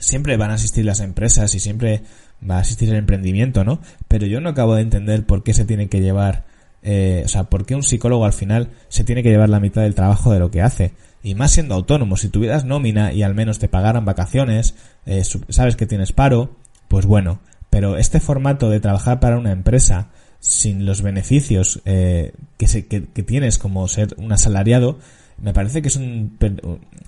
siempre 0.00 0.36
van 0.36 0.50
a 0.50 0.54
asistir 0.54 0.84
las 0.84 0.98
empresas 0.98 1.54
y 1.54 1.60
siempre 1.60 2.02
va 2.48 2.56
a 2.56 2.62
asistir 2.62 2.88
el 2.88 2.96
emprendimiento, 2.96 3.62
¿no? 3.62 3.80
Pero 4.08 4.26
yo 4.26 4.40
no 4.40 4.48
acabo 4.48 4.74
de 4.74 4.82
entender 4.82 5.24
por 5.24 5.44
qué 5.44 5.54
se 5.54 5.64
tiene 5.64 5.88
que 5.88 6.00
llevar, 6.00 6.42
eh, 6.82 7.22
o 7.24 7.28
sea, 7.28 7.44
por 7.44 7.66
qué 7.66 7.76
un 7.76 7.84
psicólogo 7.84 8.24
al 8.24 8.32
final 8.32 8.70
se 8.88 9.04
tiene 9.04 9.22
que 9.22 9.30
llevar 9.30 9.48
la 9.48 9.60
mitad 9.60 9.82
del 9.82 9.94
trabajo 9.94 10.32
de 10.32 10.40
lo 10.40 10.50
que 10.50 10.60
hace. 10.60 10.90
Y 11.22 11.36
más 11.36 11.52
siendo 11.52 11.76
autónomo, 11.76 12.16
si 12.16 12.30
tuvieras 12.30 12.64
nómina 12.64 13.12
y 13.12 13.22
al 13.22 13.36
menos 13.36 13.60
te 13.60 13.68
pagaran 13.68 14.04
vacaciones, 14.04 14.74
eh, 15.06 15.22
sabes 15.50 15.76
que 15.76 15.86
tienes 15.86 16.10
paro, 16.10 16.56
pues 16.88 17.06
bueno. 17.06 17.38
Pero 17.70 17.96
este 17.96 18.20
formato 18.20 18.68
de 18.68 18.80
trabajar 18.80 19.20
para 19.20 19.38
una 19.38 19.52
empresa 19.52 20.08
sin 20.40 20.86
los 20.86 21.02
beneficios 21.02 21.80
eh, 21.84 22.32
que, 22.56 22.66
se, 22.66 22.86
que, 22.86 23.00
tienes 23.00 23.58
como 23.58 23.86
ser 23.88 24.14
un 24.16 24.32
asalariado, 24.32 24.98
me 25.38 25.52
parece 25.52 25.80
que 25.82 25.88
es 25.88 25.96
un, 25.96 26.36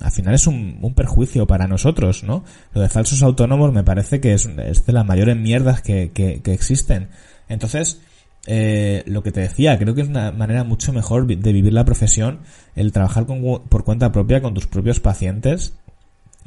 al 0.01 0.13
final 0.13 0.35
es 0.35 0.47
un, 0.47 0.79
un, 0.81 0.95
perjuicio 0.95 1.47
para 1.47 1.67
nosotros, 1.67 2.25
¿no? 2.25 2.45
Lo 2.75 2.81
de 2.81 2.89
falsos 2.89 3.23
autónomos 3.23 3.73
me 3.73 3.85
parece 3.85 4.21
que 4.21 4.35
es, 4.35 4.47
es 4.47 4.87
de 4.87 4.93
las 4.93 5.07
mayores 5.07 5.37
mierdas 5.37 5.83
que, 5.83 6.13
que, 6.13 6.41
que 6.43 6.53
existen. 6.53 7.09
Entonces, 7.49 8.01
eh, 8.47 9.05
lo 9.07 9.23
que 9.23 9.31
te 9.31 9.41
decía, 9.41 9.79
creo 9.79 9.95
que 9.95 10.01
es 10.01 10.09
una 10.09 10.33
manera 10.33 10.65
mucho 10.65 10.93
mejor 10.93 11.27
de 11.27 11.53
vivir 11.53 11.73
la 11.73 11.85
profesión, 11.85 12.41
el 12.75 12.93
trabajar 12.93 13.27
con, 13.27 13.43
por 13.69 13.85
cuenta 13.85 14.11
propia 14.13 14.43
con 14.43 14.55
tus 14.55 14.67
propios 14.67 15.01
pacientes, 15.01 15.75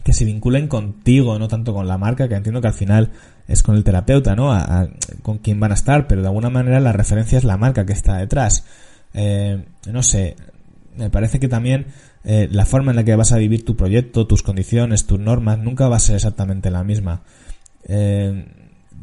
que 0.06 0.14
se 0.14 0.24
vinculen 0.24 0.68
contigo, 0.68 1.40
no 1.40 1.48
tanto 1.48 1.74
con 1.74 1.88
la 1.88 1.98
marca, 1.98 2.28
que 2.30 2.36
entiendo 2.36 2.62
que 2.62 2.68
al 2.68 2.76
final 2.76 3.10
es 3.48 3.64
con 3.64 3.76
el 3.76 3.84
terapeuta, 3.84 4.36
¿no? 4.36 4.54
A, 4.54 4.88
con 5.24 5.40
quién 5.40 5.60
van 5.60 5.72
a 5.72 5.74
estar, 5.74 6.06
pero 6.06 6.22
de 6.22 6.28
alguna 6.28 6.52
manera 6.52 6.80
la 6.80 6.92
referencia 6.92 7.40
es 7.40 7.44
la 7.44 7.58
marca 7.58 7.88
que 7.88 7.94
está 7.94 8.18
detrás. 8.18 8.66
Eh, 9.16 9.66
no 9.92 10.04
sé, 10.04 10.36
me 10.96 11.10
parece 11.10 11.40
que 11.40 11.48
también 11.48 11.88
eh, 12.24 12.48
la 12.52 12.68
forma 12.68 12.92
en 12.92 12.98
la 12.98 13.04
que 13.04 13.16
vas 13.16 13.32
a 13.32 13.40
vivir 13.40 13.66
tu 13.66 13.76
proyecto, 13.76 14.28
tus 14.28 14.44
condiciones, 14.44 15.08
tus 15.08 15.20
normas, 15.20 15.58
nunca 15.58 15.88
va 15.88 15.96
a 15.96 16.00
ser 16.00 16.18
exactamente 16.18 16.70
la 16.70 16.84
misma. 16.84 17.24
Eh, 17.88 18.46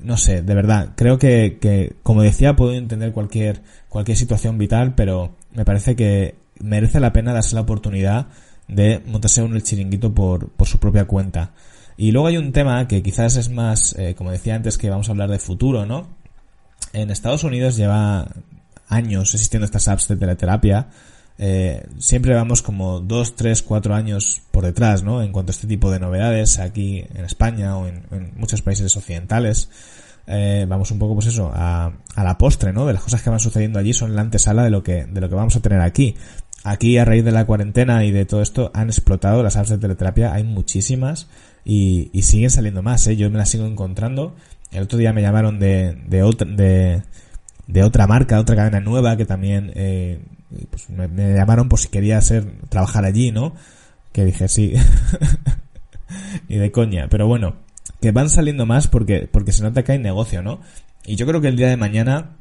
no 0.04 0.16
sé, 0.16 0.42
de 0.42 0.54
verdad, 0.54 0.90
creo 0.94 1.18
que, 1.18 1.59
que, 1.61 1.97
como 2.04 2.23
decía, 2.23 2.54
puedo 2.54 2.75
entender 2.75 3.11
cualquier, 3.11 3.62
cualquier 3.88 4.16
situación 4.16 4.56
vital, 4.56 4.94
pero 4.94 5.35
me 5.52 5.64
parece 5.64 5.97
que 5.97 6.37
merece 6.61 7.00
la 7.00 7.12
pena 7.12 7.32
darse 7.32 7.56
la 7.56 7.62
oportunidad 7.62 8.28
de 8.69 9.00
montarse 9.07 9.42
un 9.42 9.54
el 9.54 9.62
chiringuito 9.62 10.14
por, 10.14 10.50
por 10.50 10.66
su 10.69 10.78
propia 10.78 11.04
cuenta. 11.04 11.52
Y 11.97 12.12
luego 12.12 12.28
hay 12.28 12.38
un 12.38 12.52
tema 12.52 12.88
que 12.88 13.02
quizás 13.02 13.37
es 13.37 13.50
más, 13.50 13.95
eh, 13.99 14.14
como 14.16 14.31
decía 14.31 14.54
antes, 14.54 14.78
que 14.78 14.90
vamos 14.90 15.09
a 15.09 15.12
hablar 15.12 15.31
de 15.31 15.38
futuro, 15.38 15.87
¿no? 15.87 16.09
En 16.92 17.11
Estados 17.11 17.45
Unidos 17.45 17.76
lleva 17.76 18.28
años 18.88 19.35
existiendo 19.35 19.64
estas 19.64 19.88
apps 19.88 20.09
de 20.09 20.16
teleterapia. 20.16 20.88
Eh, 21.38 21.87
siempre 21.99 22.35
vamos 22.35 22.62
como 22.62 23.00
dos, 23.00 23.37
tres, 23.37 23.62
cuatro 23.62 23.95
años 23.95 24.42
por 24.50 24.64
detrás, 24.64 25.02
¿no? 25.02 25.23
En 25.23 25.33
cuanto 25.33 25.50
a 25.50 25.54
este 25.54 25.66
tipo 25.66 25.90
de 25.90 26.00
novedades 26.00 26.59
aquí 26.59 27.04
en 27.14 27.25
España 27.25 27.76
o 27.76 27.87
en, 27.87 28.04
en 28.11 28.33
muchos 28.37 28.62
países 28.62 28.97
occidentales. 28.97 29.69
Eh, 30.26 30.67
vamos 30.69 30.91
un 30.91 30.99
poco, 30.99 31.14
pues 31.14 31.26
eso, 31.26 31.50
a, 31.55 31.93
la 32.17 32.38
postre, 32.38 32.73
¿no? 32.73 32.87
De 32.87 32.93
las 32.93 33.02
cosas 33.02 33.23
que 33.23 33.31
van 33.31 33.41
sucediendo 33.41 33.79
allí 33.79 33.93
son 33.93 34.14
la 34.14 34.23
antesala 34.23 34.64
de 34.64 34.71
lo 34.71 34.83
que, 34.83 35.05
de 35.05 35.21
lo 35.21 35.29
que 35.29 35.35
vamos 35.35 35.57
a 35.57 35.61
tener 35.61 35.81
aquí. 35.81 36.17
Aquí, 36.64 36.97
a 36.99 37.05
raíz 37.05 37.25
de 37.25 37.33
la 37.33 37.45
cuarentena 37.45 38.05
y 38.05 38.12
de 38.12 38.25
todo 38.25 38.41
esto, 38.41 38.71
han 38.75 38.88
explotado 38.88 39.43
las 39.43 39.57
apps 39.57 39.71
de 39.71 39.79
teleterapia, 39.79 40.33
hay 40.33 40.45
muchísimas 40.45 41.29
y, 41.64 42.11
siguen 42.23 42.50
saliendo 42.50 42.83
más, 42.83 43.07
¿eh? 43.09 43.17
Yo 43.17 43.31
me 43.31 43.38
las 43.38 43.49
sigo 43.50 43.67
encontrando. 43.67 44.35
El 44.71 44.85
otro 44.85 44.99
día 44.99 45.12
me 45.12 45.23
llamaron 45.23 45.59
de, 45.59 45.99
de 46.07 46.23
otra, 46.23 46.49
de, 46.49 47.02
de 47.67 47.83
otra 47.83 48.07
marca, 48.07 48.38
otra 48.38 48.57
cadena 48.57 48.81
nueva 48.81 49.17
que 49.17 49.26
también, 49.26 49.73
eh, 49.75 50.21
pues 50.71 50.88
me, 50.91 51.35
llamaron 51.35 51.69
por 51.69 51.81
si 51.81 51.88
quería 51.88 52.21
ser, 52.21 52.47
trabajar 52.69 53.05
allí, 53.05 53.33
¿no? 53.33 53.55
Que 54.12 54.25
dije 54.25 54.49
sí. 54.49 54.75
Ni 56.49 56.57
de 56.57 56.71
coña, 56.71 57.09
pero 57.11 57.26
bueno, 57.26 57.57
que 58.02 58.11
van 58.11 58.28
saliendo 58.28 58.66
más 58.66 58.88
porque, 58.88 59.28
porque 59.30 59.52
se 59.52 59.62
nota 59.62 59.85
que 59.85 59.92
hay 59.92 59.99
negocio, 59.99 60.42
¿no? 60.42 60.61
Y 61.06 61.14
yo 61.14 61.25
creo 61.25 61.40
que 61.40 61.49
el 61.49 61.56
día 61.56 61.68
de 61.68 61.76
mañana 61.76 62.37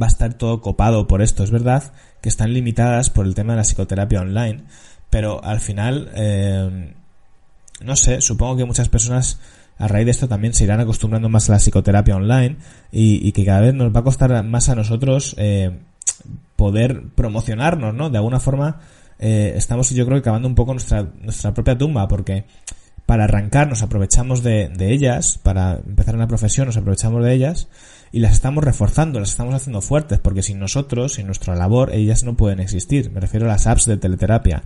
va 0.00 0.06
a 0.06 0.08
estar 0.08 0.34
todo 0.34 0.60
copado 0.60 1.08
por 1.08 1.22
esto. 1.22 1.42
Es 1.42 1.50
verdad 1.50 1.92
que 2.20 2.28
están 2.28 2.52
limitadas 2.52 3.08
por 3.08 3.26
el 3.26 3.34
tema 3.34 3.54
de 3.54 3.56
la 3.56 3.64
psicoterapia 3.64 4.20
online, 4.20 4.64
pero 5.08 5.42
al 5.42 5.60
final, 5.60 6.10
eh, 6.14 6.94
no 7.82 7.96
sé, 7.96 8.20
supongo 8.20 8.58
que 8.58 8.64
muchas 8.66 8.90
personas 8.90 9.40
a 9.78 9.88
raíz 9.88 10.04
de 10.04 10.10
esto 10.10 10.28
también 10.28 10.52
se 10.52 10.64
irán 10.64 10.80
acostumbrando 10.80 11.30
más 11.30 11.48
a 11.48 11.52
la 11.54 11.58
psicoterapia 11.58 12.14
online 12.14 12.58
y, 12.92 13.32
que 13.32 13.44
cada 13.46 13.62
vez 13.62 13.74
nos 13.74 13.96
va 13.96 14.00
a 14.00 14.04
costar 14.04 14.44
más 14.44 14.68
a 14.68 14.74
nosotros 14.74 15.34
eh, 15.38 15.70
poder 16.54 17.02
promocionarnos, 17.14 17.94
¿no? 17.94 18.10
De 18.10 18.18
alguna 18.18 18.40
forma 18.40 18.80
eh, 19.18 19.54
estamos 19.56 19.88
yo 19.90 20.04
creo 20.04 20.18
que 20.18 20.22
cavando 20.22 20.48
un 20.48 20.54
poco 20.54 20.74
nuestra, 20.74 21.02
nuestra 21.20 21.54
propia 21.54 21.78
tumba 21.78 22.06
porque 22.08 22.44
para 23.06 23.24
arrancar 23.24 23.68
nos 23.68 23.82
aprovechamos 23.82 24.42
de, 24.42 24.70
ellas, 24.78 25.38
para 25.42 25.80
empezar 25.86 26.14
una 26.14 26.28
profesión 26.28 26.66
nos 26.66 26.76
aprovechamos 26.76 27.24
de 27.24 27.32
ellas 27.32 27.68
y 28.12 28.20
las 28.20 28.32
estamos 28.32 28.62
reforzando, 28.62 29.20
las 29.20 29.30
estamos 29.30 29.54
haciendo 29.54 29.80
fuertes, 29.80 30.18
porque 30.18 30.42
sin 30.42 30.58
nosotros, 30.58 31.14
sin 31.14 31.26
nuestra 31.26 31.56
labor, 31.56 31.92
ellas 31.92 32.24
no 32.24 32.34
pueden 32.34 32.60
existir. 32.60 33.10
Me 33.10 33.20
refiero 33.20 33.46
a 33.46 33.48
las 33.48 33.66
apps 33.66 33.86
de 33.86 33.96
teleterapia. 33.96 34.64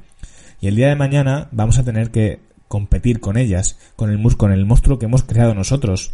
Y 0.60 0.66
el 0.66 0.76
día 0.76 0.88
de 0.88 0.96
mañana 0.96 1.48
vamos 1.52 1.78
a 1.78 1.84
tener 1.84 2.10
que 2.10 2.40
competir 2.68 3.20
con 3.20 3.36
ellas, 3.36 3.78
con 3.94 4.10
el, 4.10 4.36
con 4.36 4.52
el 4.52 4.66
monstruo 4.66 4.98
que 4.98 5.06
hemos 5.06 5.22
creado 5.22 5.54
nosotros. 5.54 6.12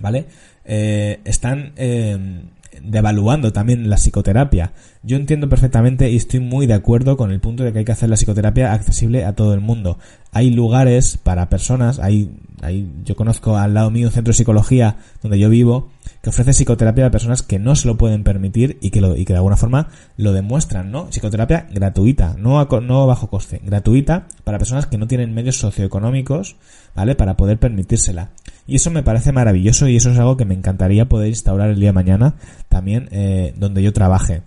¿Vale? 0.00 0.26
Eh, 0.64 1.20
están 1.24 1.72
eh, 1.76 2.42
devaluando 2.82 3.52
también 3.52 3.88
la 3.88 3.96
psicoterapia. 3.96 4.72
Yo 5.06 5.16
entiendo 5.16 5.48
perfectamente 5.48 6.10
y 6.10 6.16
estoy 6.16 6.40
muy 6.40 6.66
de 6.66 6.74
acuerdo 6.74 7.16
con 7.16 7.30
el 7.30 7.38
punto 7.38 7.62
de 7.62 7.72
que 7.72 7.78
hay 7.78 7.84
que 7.84 7.92
hacer 7.92 8.08
la 8.08 8.16
psicoterapia 8.16 8.72
accesible 8.72 9.24
a 9.24 9.36
todo 9.36 9.54
el 9.54 9.60
mundo. 9.60 10.00
Hay 10.32 10.50
lugares 10.50 11.16
para 11.16 11.48
personas, 11.48 12.00
hay, 12.00 12.40
hay 12.60 12.90
yo 13.04 13.14
conozco 13.14 13.56
al 13.56 13.72
lado 13.72 13.92
mío 13.92 14.08
un 14.08 14.12
centro 14.12 14.32
de 14.32 14.36
psicología 14.36 14.96
donde 15.22 15.38
yo 15.38 15.48
vivo 15.48 15.90
que 16.24 16.30
ofrece 16.30 16.50
psicoterapia 16.50 17.06
a 17.06 17.12
personas 17.12 17.44
que 17.44 17.60
no 17.60 17.76
se 17.76 17.86
lo 17.86 17.96
pueden 17.96 18.24
permitir 18.24 18.78
y 18.80 18.90
que, 18.90 19.00
lo, 19.00 19.16
y 19.16 19.24
que 19.24 19.32
de 19.32 19.36
alguna 19.36 19.56
forma 19.56 19.90
lo 20.16 20.32
demuestran, 20.32 20.90
¿no? 20.90 21.06
Psicoterapia 21.12 21.68
gratuita, 21.72 22.34
no, 22.36 22.58
a, 22.58 22.66
no 22.80 23.06
bajo 23.06 23.28
coste, 23.28 23.60
gratuita 23.64 24.26
para 24.42 24.58
personas 24.58 24.86
que 24.86 24.98
no 24.98 25.06
tienen 25.06 25.34
medios 25.34 25.56
socioeconómicos, 25.56 26.56
¿vale? 26.96 27.14
Para 27.14 27.36
poder 27.36 27.58
permitírsela. 27.60 28.30
Y 28.66 28.74
eso 28.74 28.90
me 28.90 29.04
parece 29.04 29.30
maravilloso 29.30 29.86
y 29.86 29.94
eso 29.94 30.10
es 30.10 30.18
algo 30.18 30.36
que 30.36 30.46
me 30.46 30.54
encantaría 30.54 31.08
poder 31.08 31.28
instaurar 31.28 31.70
el 31.70 31.78
día 31.78 31.90
de 31.90 31.92
mañana 31.92 32.34
también 32.68 33.08
eh, 33.12 33.54
donde 33.56 33.84
yo 33.84 33.92
trabaje. 33.92 34.42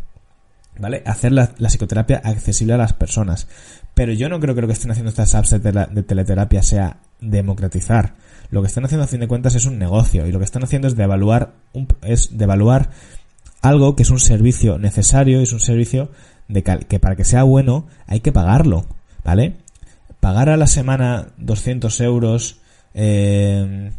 ¿Vale? 0.79 1.03
Hacer 1.05 1.33
la, 1.33 1.47
psicoterapia 1.47 2.21
accesible 2.23 2.73
a 2.73 2.77
las 2.77 2.93
personas. 2.93 3.47
Pero 3.93 4.13
yo 4.13 4.29
no 4.29 4.39
creo 4.39 4.55
que 4.55 4.61
lo 4.61 4.67
que 4.67 4.73
estén 4.73 4.91
haciendo 4.91 5.09
estas 5.09 5.35
apps 5.35 5.49
de, 5.49 5.59
de 5.59 6.03
teleterapia 6.03 6.63
sea 6.63 6.97
democratizar 7.19 8.13
lo 8.51 8.61
que 8.61 8.67
están 8.67 8.85
haciendo 8.85 9.03
a 9.03 9.07
fin 9.07 9.19
de 9.19 9.27
cuentas 9.27 9.55
es 9.55 9.65
un 9.65 9.77
negocio 9.77 10.25
y 10.25 10.31
lo 10.31 10.39
que 10.39 10.45
están 10.45 10.63
haciendo 10.63 10.87
es 10.87 10.95
devaluar 10.95 11.53
un, 11.73 11.87
es 12.01 12.37
devaluar 12.37 12.89
algo 13.61 13.95
que 13.95 14.03
es 14.03 14.09
un 14.09 14.19
servicio 14.19 14.79
necesario, 14.79 15.41
es 15.41 15.53
un 15.53 15.59
servicio 15.59 16.09
de 16.47 16.63
que 16.63 16.99
para 16.99 17.15
que 17.15 17.25
sea 17.25 17.43
bueno 17.43 17.85
hay 18.07 18.21
que 18.21 18.31
pagarlo, 18.31 18.85
¿vale? 19.23 19.57
Pagar 20.19 20.49
a 20.49 20.57
la 20.57 20.67
semana 20.67 21.27
200 21.37 22.01
euros, 22.01 22.59
eh, 22.93 23.91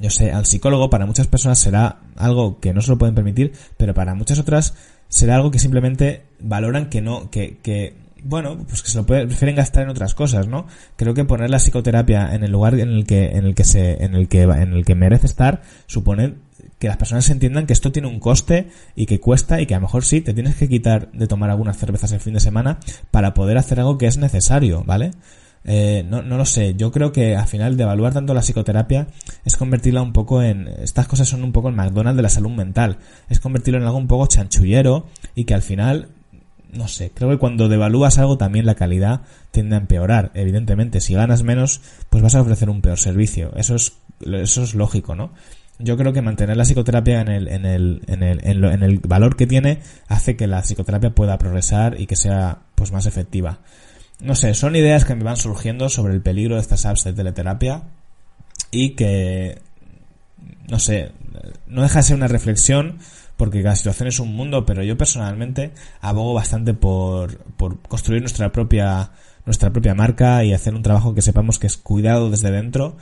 yo 0.00 0.10
sé, 0.10 0.32
al 0.32 0.46
psicólogo 0.46 0.90
para 0.90 1.06
muchas 1.06 1.28
personas 1.28 1.58
será 1.58 2.00
algo 2.16 2.58
que 2.58 2.72
no 2.72 2.80
se 2.80 2.90
lo 2.90 2.98
pueden 2.98 3.14
permitir, 3.14 3.52
pero 3.76 3.94
para 3.94 4.14
muchas 4.14 4.38
otras 4.38 4.74
será 5.12 5.36
algo 5.36 5.50
que 5.50 5.58
simplemente 5.58 6.22
valoran 6.40 6.88
que 6.88 7.02
no, 7.02 7.30
que, 7.30 7.58
que 7.62 7.94
bueno, 8.24 8.64
pues 8.66 8.82
que 8.82 8.88
se 8.88 8.96
lo 8.96 9.04
puede, 9.04 9.26
prefieren 9.26 9.56
gastar 9.56 9.82
en 9.82 9.90
otras 9.90 10.14
cosas, 10.14 10.46
¿no? 10.46 10.66
Creo 10.96 11.12
que 11.12 11.26
poner 11.26 11.50
la 11.50 11.58
psicoterapia 11.58 12.34
en 12.34 12.42
el 12.44 12.50
lugar 12.50 12.74
en 12.80 12.88
el 12.88 13.04
que, 13.04 13.26
en 13.32 13.44
el 13.44 13.54
que 13.54 13.64
se, 13.64 14.02
en 14.02 14.14
el 14.14 14.26
que, 14.26 14.42
en 14.42 14.72
el 14.72 14.86
que 14.86 14.94
merece 14.94 15.26
estar, 15.26 15.60
supone 15.86 16.36
que 16.78 16.88
las 16.88 16.96
personas 16.96 17.28
entiendan 17.28 17.66
que 17.66 17.74
esto 17.74 17.92
tiene 17.92 18.08
un 18.08 18.20
coste 18.20 18.68
y 18.96 19.04
que 19.04 19.20
cuesta 19.20 19.60
y 19.60 19.66
que 19.66 19.74
a 19.74 19.78
lo 19.78 19.82
mejor 19.82 20.02
sí 20.02 20.22
te 20.22 20.32
tienes 20.32 20.56
que 20.56 20.66
quitar 20.66 21.12
de 21.12 21.26
tomar 21.26 21.50
algunas 21.50 21.76
cervezas 21.76 22.12
el 22.12 22.20
fin 22.20 22.32
de 22.32 22.40
semana 22.40 22.78
para 23.10 23.34
poder 23.34 23.58
hacer 23.58 23.80
algo 23.80 23.98
que 23.98 24.06
es 24.06 24.16
necesario, 24.16 24.82
¿vale? 24.82 25.10
Eh, 25.64 26.04
no, 26.08 26.22
no 26.22 26.36
lo 26.36 26.44
sé, 26.44 26.74
yo 26.74 26.90
creo 26.90 27.12
que 27.12 27.36
al 27.36 27.46
final 27.46 27.76
de 27.76 27.84
evaluar 27.84 28.12
tanto 28.12 28.34
la 28.34 28.40
psicoterapia 28.40 29.06
es 29.44 29.56
convertirla 29.56 30.02
un 30.02 30.12
poco 30.12 30.42
en, 30.42 30.66
estas 30.66 31.06
cosas 31.06 31.28
son 31.28 31.44
un 31.44 31.52
poco 31.52 31.68
el 31.68 31.76
McDonald's 31.76 32.16
de 32.16 32.22
la 32.22 32.28
salud 32.28 32.50
mental, 32.50 32.98
es 33.28 33.38
convertirlo 33.38 33.78
en 33.78 33.86
algo 33.86 33.98
un 33.98 34.08
poco 34.08 34.26
chanchullero 34.26 35.06
y 35.36 35.44
que 35.44 35.54
al 35.54 35.62
final 35.62 36.08
no 36.72 36.88
sé, 36.88 37.12
creo 37.14 37.30
que 37.30 37.38
cuando 37.38 37.68
devalúas 37.68 38.18
algo 38.18 38.38
también 38.38 38.66
la 38.66 38.74
calidad 38.74 39.20
tiende 39.50 39.76
a 39.76 39.78
empeorar. 39.78 40.30
Evidentemente, 40.34 41.00
si 41.00 41.14
ganas 41.14 41.42
menos, 41.42 41.82
pues 42.08 42.22
vas 42.22 42.34
a 42.34 42.40
ofrecer 42.40 42.70
un 42.70 42.80
peor 42.80 42.98
servicio. 42.98 43.52
Eso 43.56 43.74
es, 43.74 43.98
eso 44.24 44.62
es 44.62 44.74
lógico, 44.74 45.14
¿no? 45.14 45.32
Yo 45.78 45.96
creo 45.96 46.12
que 46.12 46.22
mantener 46.22 46.56
la 46.56 46.64
psicoterapia 46.64 47.20
en 47.20 47.28
el, 47.28 47.48
en 47.48 47.66
el, 47.66 48.02
en 48.06 48.22
el, 48.22 48.40
en, 48.42 48.60
lo, 48.60 48.70
en 48.70 48.82
el 48.82 49.00
valor 49.00 49.36
que 49.36 49.46
tiene 49.46 49.80
hace 50.08 50.36
que 50.36 50.46
la 50.46 50.62
psicoterapia 50.62 51.14
pueda 51.14 51.38
progresar 51.38 52.00
y 52.00 52.06
que 52.06 52.16
sea, 52.16 52.60
pues, 52.74 52.90
más 52.90 53.04
efectiva. 53.06 53.58
No 54.20 54.34
sé, 54.34 54.54
son 54.54 54.76
ideas 54.76 55.04
que 55.04 55.14
me 55.14 55.24
van 55.24 55.36
surgiendo 55.36 55.88
sobre 55.88 56.14
el 56.14 56.22
peligro 56.22 56.54
de 56.54 56.60
estas 56.60 56.86
apps 56.86 57.04
de 57.04 57.12
teleterapia 57.12 57.82
y 58.70 58.90
que, 58.90 59.60
no 60.68 60.78
sé, 60.78 61.12
no 61.66 61.82
deja 61.82 61.98
de 61.98 62.02
ser 62.04 62.16
una 62.16 62.28
reflexión 62.28 62.98
porque 63.36 63.62
cada 63.62 63.74
situación 63.74 64.08
es 64.08 64.20
un 64.20 64.36
mundo, 64.36 64.64
pero 64.64 64.84
yo 64.84 64.96
personalmente 64.96 65.72
abogo 66.00 66.34
bastante 66.34 66.74
por, 66.74 67.38
por 67.56 67.80
construir 67.80 68.22
nuestra 68.22 68.52
propia, 68.52 69.10
nuestra 69.46 69.70
propia 69.70 69.94
marca 69.94 70.44
y 70.44 70.52
hacer 70.52 70.74
un 70.74 70.82
trabajo 70.82 71.14
que 71.14 71.22
sepamos 71.22 71.58
que 71.58 71.66
es 71.66 71.76
cuidado 71.76 72.30
desde 72.30 72.52
dentro 72.52 72.96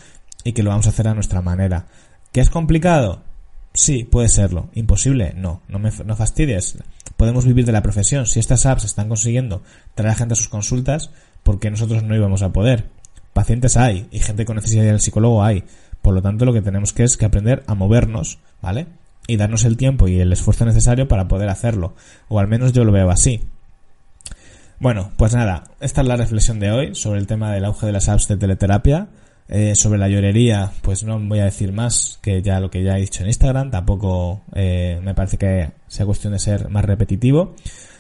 y 0.45 0.53
que 0.53 0.63
lo 0.63 0.71
vamos 0.71 0.87
a 0.87 0.91
hacer 0.91 1.09
a 1.09 1.15
nuestra 1.15 1.43
manera. 1.43 1.87
¿Que 2.33 2.41
es 2.41 2.49
complicado? 2.49 3.23
Sí, 3.73 4.05
puede 4.05 4.29
serlo. 4.29 4.69
¿Imposible? 4.75 5.33
No, 5.37 5.63
no 5.69 5.79
me 5.79 5.91
no 6.05 6.17
fastidies. 6.17 6.79
Podemos 7.17 7.47
vivir 7.47 7.65
de 7.67 7.73
la 7.73 7.83
profesión. 7.83 8.27
Si 8.27 8.41
estas 8.41 8.67
apps 8.67 8.85
están 8.85 9.09
consiguiendo 9.09 9.63
traer 9.95 10.13
a 10.13 10.17
gente 10.17 10.35
a 10.35 10.37
sus 10.37 10.49
consultas, 10.49 11.11
¿por 11.43 11.61
qué 11.61 11.71
nosotros 11.71 12.03
no 12.03 12.17
íbamos 12.17 12.43
a 12.43 12.53
poder? 12.53 12.87
Pacientes 13.33 13.77
hay 13.77 14.09
y 14.11 14.19
gente 14.19 14.45
con 14.45 14.57
necesidad 14.57 14.85
del 14.85 15.01
psicólogo 15.01 15.45
hay. 15.45 15.65
Por 16.03 16.15
lo 16.15 16.23
tanto, 16.23 16.45
lo 16.45 16.53
que 16.53 16.63
tenemos 16.63 16.93
que 16.93 17.05
es 17.05 17.17
que 17.17 17.27
aprender 17.27 17.63
a 17.67 17.75
movernos, 17.75 18.39
¿vale? 18.63 18.87
y 19.31 19.37
darnos 19.37 19.65
el 19.65 19.77
tiempo 19.77 20.09
y 20.09 20.19
el 20.19 20.33
esfuerzo 20.33 20.65
necesario 20.65 21.07
para 21.07 21.29
poder 21.29 21.49
hacerlo. 21.51 21.95
O 22.29 22.41
al 22.41 22.49
menos 22.49 22.73
yo 22.73 22.83
lo 22.83 22.91
veo 22.91 23.11
así. 23.11 23.41
Bueno, 24.81 25.13
pues 25.17 25.35
nada, 25.35 25.65
esta 25.79 26.01
es 26.01 26.09
la 26.09 26.17
reflexión 26.17 26.59
de 26.59 26.73
hoy 26.73 26.95
sobre 26.97 27.21
el 27.21 27.29
tema 27.29 27.53
del 27.53 27.65
auge 27.65 27.87
de 27.87 27.93
las 27.93 28.09
apps 28.09 28.27
de 28.27 28.39
teleterapia. 28.39 29.07
Eh, 29.53 29.75
sobre 29.75 29.99
la 29.99 30.09
llorería, 30.09 30.71
pues 30.81 31.03
no 31.03 31.19
voy 31.19 31.41
a 31.41 31.45
decir 31.45 31.73
más 31.73 32.21
que 32.23 32.41
ya 32.41 32.61
lo 32.61 32.71
que 32.71 32.85
ya 32.85 32.97
he 32.97 33.01
dicho 33.01 33.23
en 33.23 33.27
Instagram. 33.27 33.73
Tampoco 33.73 34.43
eh, 34.55 35.01
me 35.03 35.13
parece 35.13 35.39
que 35.39 35.73
sea 35.89 36.07
cuestión 36.07 36.33
de 36.33 36.39
ser 36.39 36.69
más 36.69 36.85
repetitivo. 36.85 37.57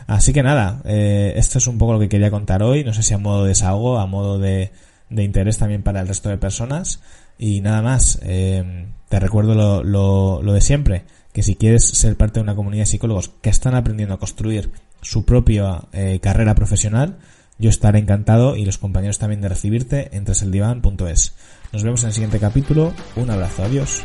Así 0.06 0.32
que 0.32 0.44
nada, 0.44 0.80
eh, 0.84 1.32
esto 1.34 1.58
es 1.58 1.66
un 1.66 1.76
poco 1.76 1.94
lo 1.94 1.98
que 1.98 2.08
quería 2.08 2.30
contar 2.30 2.62
hoy. 2.62 2.84
No 2.84 2.94
sé 2.94 3.02
si 3.02 3.14
a 3.14 3.18
modo 3.18 3.42
de 3.42 3.48
desahogo, 3.48 3.98
a 3.98 4.06
modo 4.06 4.38
de, 4.38 4.70
de 5.08 5.24
interés 5.24 5.58
también 5.58 5.82
para 5.82 6.00
el 6.00 6.06
resto 6.06 6.28
de 6.28 6.38
personas. 6.38 7.00
Y 7.36 7.62
nada 7.62 7.82
más, 7.82 8.20
eh, 8.22 8.86
te 9.08 9.18
recuerdo 9.18 9.56
lo, 9.56 9.82
lo, 9.82 10.42
lo 10.42 10.52
de 10.52 10.60
siempre, 10.60 11.04
que 11.32 11.42
si 11.42 11.56
quieres 11.56 11.84
ser 11.84 12.16
parte 12.16 12.38
de 12.38 12.44
una 12.44 12.54
comunidad 12.54 12.82
de 12.82 12.86
psicólogos 12.86 13.30
que 13.40 13.50
están 13.50 13.74
aprendiendo 13.74 14.14
a 14.14 14.18
construir 14.18 14.70
su 15.00 15.24
propia 15.24 15.82
eh, 15.92 16.20
carrera 16.22 16.54
profesional, 16.54 17.18
yo 17.60 17.70
estaré 17.70 17.98
encantado 17.98 18.56
y 18.56 18.64
los 18.64 18.78
compañeros 18.78 19.18
también 19.18 19.42
de 19.42 19.48
recibirte 19.48 20.16
en 20.16 20.24
treseldivan.es. 20.24 21.34
Nos 21.72 21.84
vemos 21.84 22.02
en 22.02 22.08
el 22.08 22.14
siguiente 22.14 22.40
capítulo. 22.40 22.92
Un 23.16 23.30
abrazo. 23.30 23.62
Adiós. 23.62 24.02